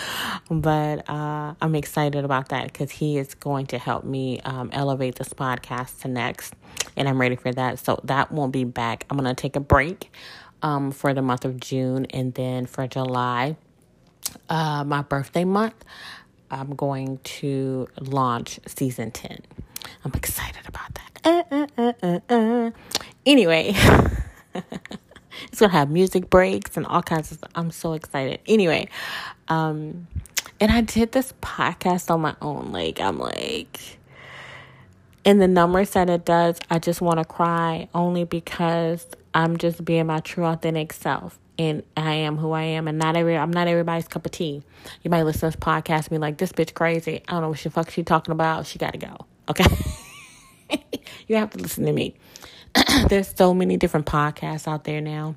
But 0.51 1.09
uh, 1.09 1.55
I'm 1.61 1.75
excited 1.75 2.25
about 2.25 2.49
that 2.49 2.73
because 2.73 2.91
he 2.91 3.19
is 3.19 3.35
going 3.35 3.67
to 3.67 3.79
help 3.79 4.05
me 4.05 4.41
um, 4.41 4.71
elevate 4.73 5.17
this 5.17 5.29
podcast 5.31 6.01
to 6.03 6.09
next. 6.09 6.55
And 6.97 7.09
I'm 7.09 7.21
ready 7.21 7.37
for 7.37 7.53
that. 7.53 7.79
So 7.79 8.01
that 8.05 8.33
won't 8.33 8.53
be 8.53 8.65
back. 8.65 9.07
I'm 9.11 9.19
going 9.19 9.35
to 9.35 9.41
take 9.41 9.57
a 9.57 9.61
break 9.61 10.11
um, 10.63 10.91
for 10.91 11.13
the 11.13 11.23
month 11.23 11.45
of 11.45 11.61
June 11.61 12.07
and 12.07 12.33
then 12.35 12.67
for 12.67 12.87
July, 12.87 13.57
uh, 14.49 14.85
my 14.85 15.03
birthday 15.03 15.45
month. 15.45 15.85
I'm 16.51 16.75
going 16.75 17.19
to 17.25 17.89
launch 18.01 18.61
season 18.67 19.11
10. 19.11 19.41
I'm 20.05 20.13
excited 20.15 20.67
about 20.67 20.95
that. 20.95 21.11
Uh, 21.25 21.43
uh, 21.51 21.67
uh, 21.79 21.93
uh, 22.03 22.21
uh. 22.35 22.71
anyway, 23.27 23.75
it's 25.45 25.59
to 25.59 25.69
have 25.69 25.91
music 25.91 26.31
breaks 26.31 26.77
and 26.77 26.87
all 26.87 27.03
kinds 27.03 27.31
of 27.33 27.39
stuff. 27.39 27.51
I'm 27.55 27.71
so 27.71 27.93
excited. 27.93 28.41
Anyway, 28.47 28.89
um, 29.49 30.07
and 30.61 30.71
I 30.71 30.81
did 30.81 31.13
this 31.13 31.33
podcast 31.43 32.11
on 32.11 32.21
my 32.21 32.37
own. 32.41 32.73
Like, 32.73 33.01
I'm 33.01 33.19
like, 33.19 33.81
in 35.25 35.39
the 35.39 35.49
numbers 35.49 35.91
that 35.91 36.11
it 36.11 36.25
does, 36.25 36.59
I 36.71 36.79
just 36.79 37.01
want 37.01 37.19
to 37.19 37.25
cry 37.25 37.89
only 37.95 38.25
because 38.25 39.07
I'm 39.35 39.57
just 39.57 39.85
being 39.85 40.07
my 40.07 40.21
true, 40.21 40.45
authentic 40.45 40.93
self 40.93 41.39
and 41.59 41.83
I 41.97 42.15
am 42.15 42.37
who 42.37 42.53
I 42.53 42.63
am, 42.63 42.89
and 42.89 42.99
not 42.99 43.17
every 43.17 43.37
I'm 43.37 43.51
not 43.51 43.69
everybody's 43.69 44.09
cup 44.09 44.27
of 44.27 44.33
tea. 44.33 44.63
You 45.03 45.11
might 45.11 45.23
listen 45.23 45.41
to 45.51 45.57
this 45.57 45.65
podcast 45.65 45.99
and 45.99 46.11
be 46.11 46.19
like, 46.19 46.39
"This 46.39 46.53
bitch 46.53 46.75
crazy. 46.75 47.23
I 47.29 47.33
don't 47.33 47.43
know 47.43 47.49
what 47.51 47.59
the 47.59 47.71
fuck 47.71 47.91
she 47.91 48.03
talking 48.03 48.33
about. 48.33 48.67
She 48.67 48.79
got 48.79 48.93
to 48.93 48.99
go." 48.99 49.17
Okay, 49.49 49.65
you 51.29 51.37
have 51.37 51.51
to 51.51 51.59
listen 51.59 51.87
to 51.87 51.93
me. 51.93 52.15
There's 53.09 53.33
so 53.35 53.55
many 53.55 53.77
different 53.77 54.07
podcasts 54.07 54.67
out 54.67 54.85
there 54.85 55.01
now 55.01 55.37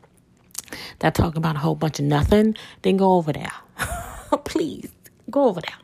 that 1.00 1.16
talk 1.16 1.36
about 1.36 1.56
a 1.56 1.60
whole 1.60 1.76
bunch 1.76 2.00
of 2.00 2.06
nothing. 2.06 2.56
Then 2.82 2.98
go 2.98 3.14
over 3.14 3.32
there, 3.34 3.52
please 4.46 4.92
go 5.30 5.46
over 5.46 5.62
there. 5.62 5.76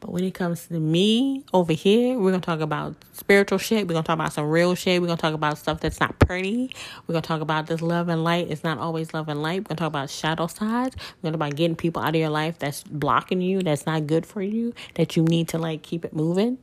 But 0.00 0.12
when 0.12 0.24
it 0.24 0.32
comes 0.32 0.66
to 0.68 0.80
me 0.80 1.44
over 1.52 1.74
here, 1.74 2.18
we're 2.18 2.30
gonna 2.30 2.40
talk 2.40 2.60
about 2.60 2.96
spiritual 3.12 3.58
shit. 3.58 3.86
We're 3.86 3.92
gonna 3.92 4.02
talk 4.02 4.14
about 4.14 4.32
some 4.32 4.48
real 4.48 4.74
shit. 4.74 5.00
We're 5.00 5.08
gonna 5.08 5.20
talk 5.20 5.34
about 5.34 5.58
stuff 5.58 5.80
that's 5.80 6.00
not 6.00 6.18
pretty. 6.18 6.74
We're 7.06 7.12
gonna 7.12 7.22
talk 7.22 7.42
about 7.42 7.66
this 7.66 7.82
love 7.82 8.08
and 8.08 8.24
light. 8.24 8.50
It's 8.50 8.64
not 8.64 8.78
always 8.78 9.12
love 9.12 9.28
and 9.28 9.42
light. 9.42 9.60
We're 9.60 9.74
gonna 9.74 9.78
talk 9.78 9.88
about 9.88 10.08
shadow 10.08 10.46
sides. 10.46 10.96
We're 10.96 11.30
gonna 11.30 11.32
talk 11.32 11.48
about 11.48 11.56
getting 11.56 11.76
people 11.76 12.02
out 12.02 12.10
of 12.10 12.14
your 12.16 12.30
life 12.30 12.58
that's 12.58 12.82
blocking 12.84 13.42
you, 13.42 13.62
that's 13.62 13.84
not 13.84 14.06
good 14.06 14.24
for 14.24 14.42
you, 14.42 14.72
that 14.94 15.16
you 15.16 15.22
need 15.22 15.48
to 15.48 15.58
like 15.58 15.82
keep 15.82 16.04
it 16.04 16.14
moving. 16.14 16.58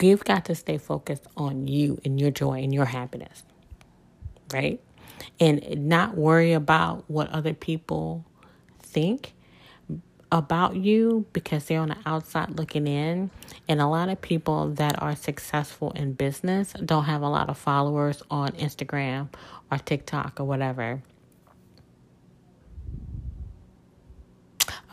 You've 0.00 0.24
got 0.24 0.44
to 0.46 0.54
stay 0.54 0.78
focused 0.78 1.26
on 1.36 1.66
you 1.66 1.98
and 2.04 2.20
your 2.20 2.30
joy 2.30 2.62
and 2.62 2.74
your 2.74 2.84
happiness. 2.84 3.44
Right? 4.52 4.80
And 5.40 5.88
not 5.88 6.16
worry 6.16 6.52
about 6.52 7.04
what 7.08 7.30
other 7.30 7.54
people 7.54 8.24
think 8.80 9.32
about 10.32 10.76
you 10.76 11.24
because 11.32 11.64
they're 11.66 11.80
on 11.80 11.88
the 11.88 11.96
outside 12.04 12.58
looking 12.58 12.86
in. 12.86 13.30
And 13.68 13.80
a 13.80 13.86
lot 13.86 14.08
of 14.08 14.20
people 14.20 14.70
that 14.74 15.00
are 15.02 15.14
successful 15.16 15.92
in 15.92 16.12
business 16.12 16.72
don't 16.72 17.04
have 17.04 17.22
a 17.22 17.28
lot 17.28 17.48
of 17.48 17.56
followers 17.58 18.22
on 18.30 18.50
Instagram 18.52 19.28
or 19.70 19.78
TikTok 19.78 20.40
or 20.40 20.44
whatever. 20.44 21.02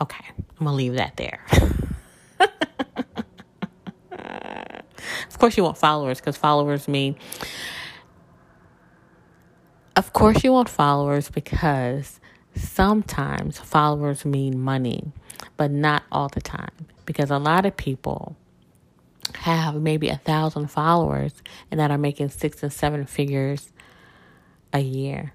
Okay, 0.00 0.24
I'm 0.58 0.64
gonna 0.64 0.74
leave 0.76 0.94
that 0.94 1.16
there. 1.16 1.44
course, 5.44 5.58
you 5.58 5.62
want 5.62 5.76
followers 5.76 6.20
because 6.20 6.38
followers 6.38 6.88
mean. 6.88 7.16
Of 9.94 10.14
course, 10.14 10.42
you 10.42 10.52
want 10.52 10.70
followers 10.70 11.28
because 11.28 12.18
sometimes 12.56 13.58
followers 13.58 14.24
mean 14.24 14.58
money 14.58 15.12
but 15.58 15.70
not 15.70 16.02
all 16.10 16.28
the 16.28 16.40
time 16.40 16.86
because 17.04 17.30
a 17.30 17.36
lot 17.36 17.66
of 17.66 17.76
people 17.76 18.36
have 19.34 19.74
maybe 19.74 20.08
a 20.08 20.16
thousand 20.16 20.68
followers 20.68 21.34
and 21.70 21.78
that 21.78 21.90
are 21.90 21.98
making 21.98 22.30
six 22.30 22.62
and 22.62 22.72
seven 22.72 23.04
figures 23.04 23.70
a 24.72 24.80
year. 24.80 25.30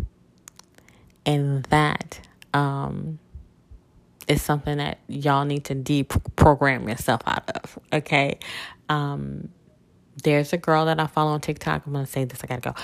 And 1.24 1.64
that 1.66 2.20
um, 2.52 3.20
is 4.28 4.42
something 4.42 4.78
that 4.78 4.98
y'all 5.08 5.46
need 5.46 5.66
to 5.66 5.76
deprogram 5.76 6.90
yourself 6.90 7.22
out 7.28 7.48
of. 7.52 7.78
Okay. 7.94 8.40
Um, 8.88 9.50
there's 10.24 10.54
a 10.54 10.58
girl 10.58 10.86
that 10.86 11.00
I 11.00 11.08
follow 11.08 11.32
on 11.32 11.42
TikTok. 11.42 11.86
I'm 11.86 11.94
to 11.94 12.06
say 12.06 12.24
this, 12.24 12.44
I 12.44 12.48
got 12.48 12.64
to 12.64 12.70
go. 12.70 12.76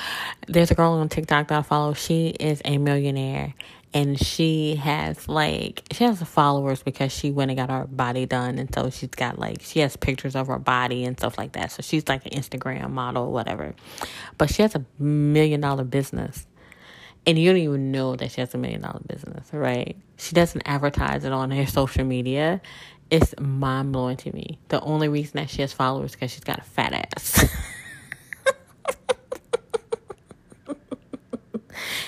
There's 0.47 0.71
a 0.71 0.75
girl 0.75 0.91
on 0.93 1.09
TikTok 1.09 1.47
that 1.49 1.59
I 1.59 1.61
follow. 1.61 1.93
She 1.93 2.29
is 2.29 2.61
a 2.65 2.77
millionaire 2.77 3.53
and 3.95 4.19
she 4.19 4.75
has 4.75 5.27
like 5.29 5.81
she 5.91 6.03
has 6.03 6.21
followers 6.21 6.83
because 6.83 7.13
she 7.13 7.31
went 7.31 7.49
and 7.49 7.57
got 7.57 7.69
her 7.69 7.88
body 7.88 8.25
done 8.25 8.59
and 8.59 8.71
so 8.75 8.89
she's 8.89 9.09
got 9.09 9.39
like 9.39 9.61
she 9.61 9.79
has 9.79 9.95
pictures 9.95 10.36
of 10.36 10.47
her 10.47 10.59
body 10.59 11.05
and 11.05 11.17
stuff 11.17 11.38
like 11.38 11.53
that 11.53 11.71
so 11.71 11.81
she's 11.81 12.07
like 12.09 12.25
an 12.25 12.31
instagram 12.33 12.91
model 12.91 13.31
whatever 13.31 13.73
but 14.38 14.49
she 14.49 14.61
has 14.61 14.75
a 14.75 14.86
million 14.99 15.61
dollar 15.61 15.86
business 15.86 16.45
and 17.25 17.39
you 17.39 17.49
don't 17.49 17.61
even 17.61 17.91
know 17.91 18.15
that 18.17 18.31
she 18.31 18.41
has 18.41 18.53
a 18.53 18.57
million 18.57 18.81
dollar 18.81 18.99
business 19.07 19.47
right 19.53 19.95
she 20.17 20.36
doesn't 20.36 20.61
advertise 20.65 21.23
it 21.23 21.31
on 21.31 21.49
her 21.49 21.65
social 21.81 22.03
media 22.03 22.59
it's 23.09 23.33
mind 23.39 23.91
blowing 23.91 24.17
to 24.17 24.31
me. 24.33 24.59
The 24.69 24.81
only 24.81 25.07
reason 25.07 25.33
that 25.35 25.49
she 25.49 25.61
has 25.61 25.73
followers 25.73 26.13
because 26.13 26.31
she's 26.31 26.43
got 26.43 26.59
a 26.59 26.63
fat 26.63 26.93
ass. 26.93 27.45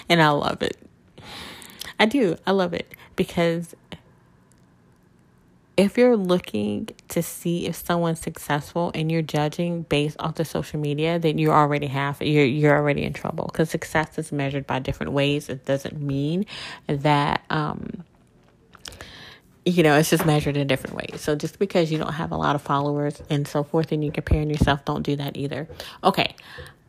And 0.10 0.22
i 0.22 0.30
love 0.30 0.62
it. 0.62 0.78
I 2.00 2.06
do. 2.06 2.38
I 2.46 2.52
love 2.52 2.74
it. 2.74 2.94
Because 3.16 3.76
if 5.76 5.98
you're 5.98 6.18
looking 6.18 6.90
to 7.10 7.22
see 7.22 7.68
if 7.68 7.76
someone's 7.76 8.20
successful 8.20 8.92
and 8.96 9.12
you're 9.12 9.22
judging 9.22 9.84
based 9.84 10.16
off 10.20 10.36
the 10.36 10.46
social 10.46 10.80
media, 10.80 11.20
then 11.20 11.38
you 11.38 11.52
already 11.52 11.88
have 11.88 12.22
you're 12.22 12.46
you're 12.46 12.76
already 12.76 13.04
in 13.04 13.14
trouble. 13.14 13.50
Because 13.52 13.70
success 13.70 14.18
is 14.18 14.32
measured 14.32 14.66
by 14.66 14.80
different 14.80 15.12
ways. 15.12 15.50
It 15.50 15.66
doesn't 15.66 16.00
mean 16.02 16.46
that 16.88 17.44
um 17.50 18.04
you 19.68 19.84
know, 19.84 19.98
it's 19.98 20.10
just 20.10 20.26
measured 20.26 20.56
in 20.56 20.66
different 20.68 20.96
ways. 20.96 21.20
So 21.22 21.36
just 21.36 21.60
because 21.60 21.92
you 21.92 21.98
don't 21.98 22.14
have 22.14 22.32
a 22.32 22.38
lot 22.38 22.56
of 22.56 22.62
followers 22.62 23.22
and 23.30 23.48
so 23.48 23.64
forth 23.64 23.92
and 23.92 24.04
you're 24.04 24.14
comparing 24.14 24.50
yourself, 24.50 24.86
don't 24.86 25.04
do 25.04 25.18
that 25.18 25.36
either. 25.36 25.68
Okay. 26.04 26.36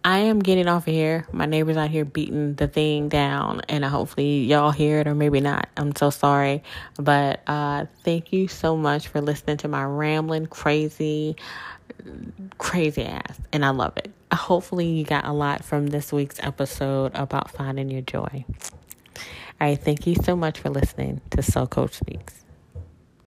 I 0.05 0.19
am 0.19 0.39
getting 0.39 0.69
off 0.69 0.87
of 0.87 0.95
here. 0.95 1.27
My 1.33 1.45
neighbors 1.45 1.77
out 1.77 1.91
here 1.91 2.05
beating 2.05 2.55
the 2.55 2.69
thing 2.69 3.09
down, 3.09 3.63
and 3.69 3.85
hopefully 3.85 4.45
y'all 4.45 4.71
hear 4.71 5.01
it 5.01 5.09
or 5.09 5.15
maybe 5.15 5.41
not. 5.41 5.69
I'm 5.77 5.95
so 5.97 6.11
sorry, 6.11 6.63
but 6.97 7.43
uh, 7.49 7.87
thank 8.05 8.33
you 8.33 8.47
so 8.47 8.77
much 8.77 9.09
for 9.09 9.21
listening 9.21 9.57
to 9.59 9.69
my 9.69 9.85
rambling, 9.85 10.47
crazy, 10.47 11.37
crazy 12.59 13.05
ass, 13.05 13.41
and 13.53 13.65
I 13.65 13.71
love 13.71 13.97
it. 13.97 14.13
Hopefully 14.33 14.87
you 14.87 15.05
got 15.05 15.27
a 15.27 15.33
lot 15.33 15.65
from 15.65 15.89
this 15.89 16.13
week's 16.13 16.39
episode 16.41 17.11
about 17.17 17.51
finding 17.51 17.91
your 17.91 18.03
joy. 18.03 18.45
All 19.61 19.67
right, 19.69 19.79
thank 19.79 20.07
you 20.07 20.15
so 20.15 20.37
much 20.37 20.61
for 20.61 20.71
listening 20.71 21.21
to 21.31 21.43
Soul 21.43 21.67
Coach 21.67 21.95
Speaks. 21.95 22.38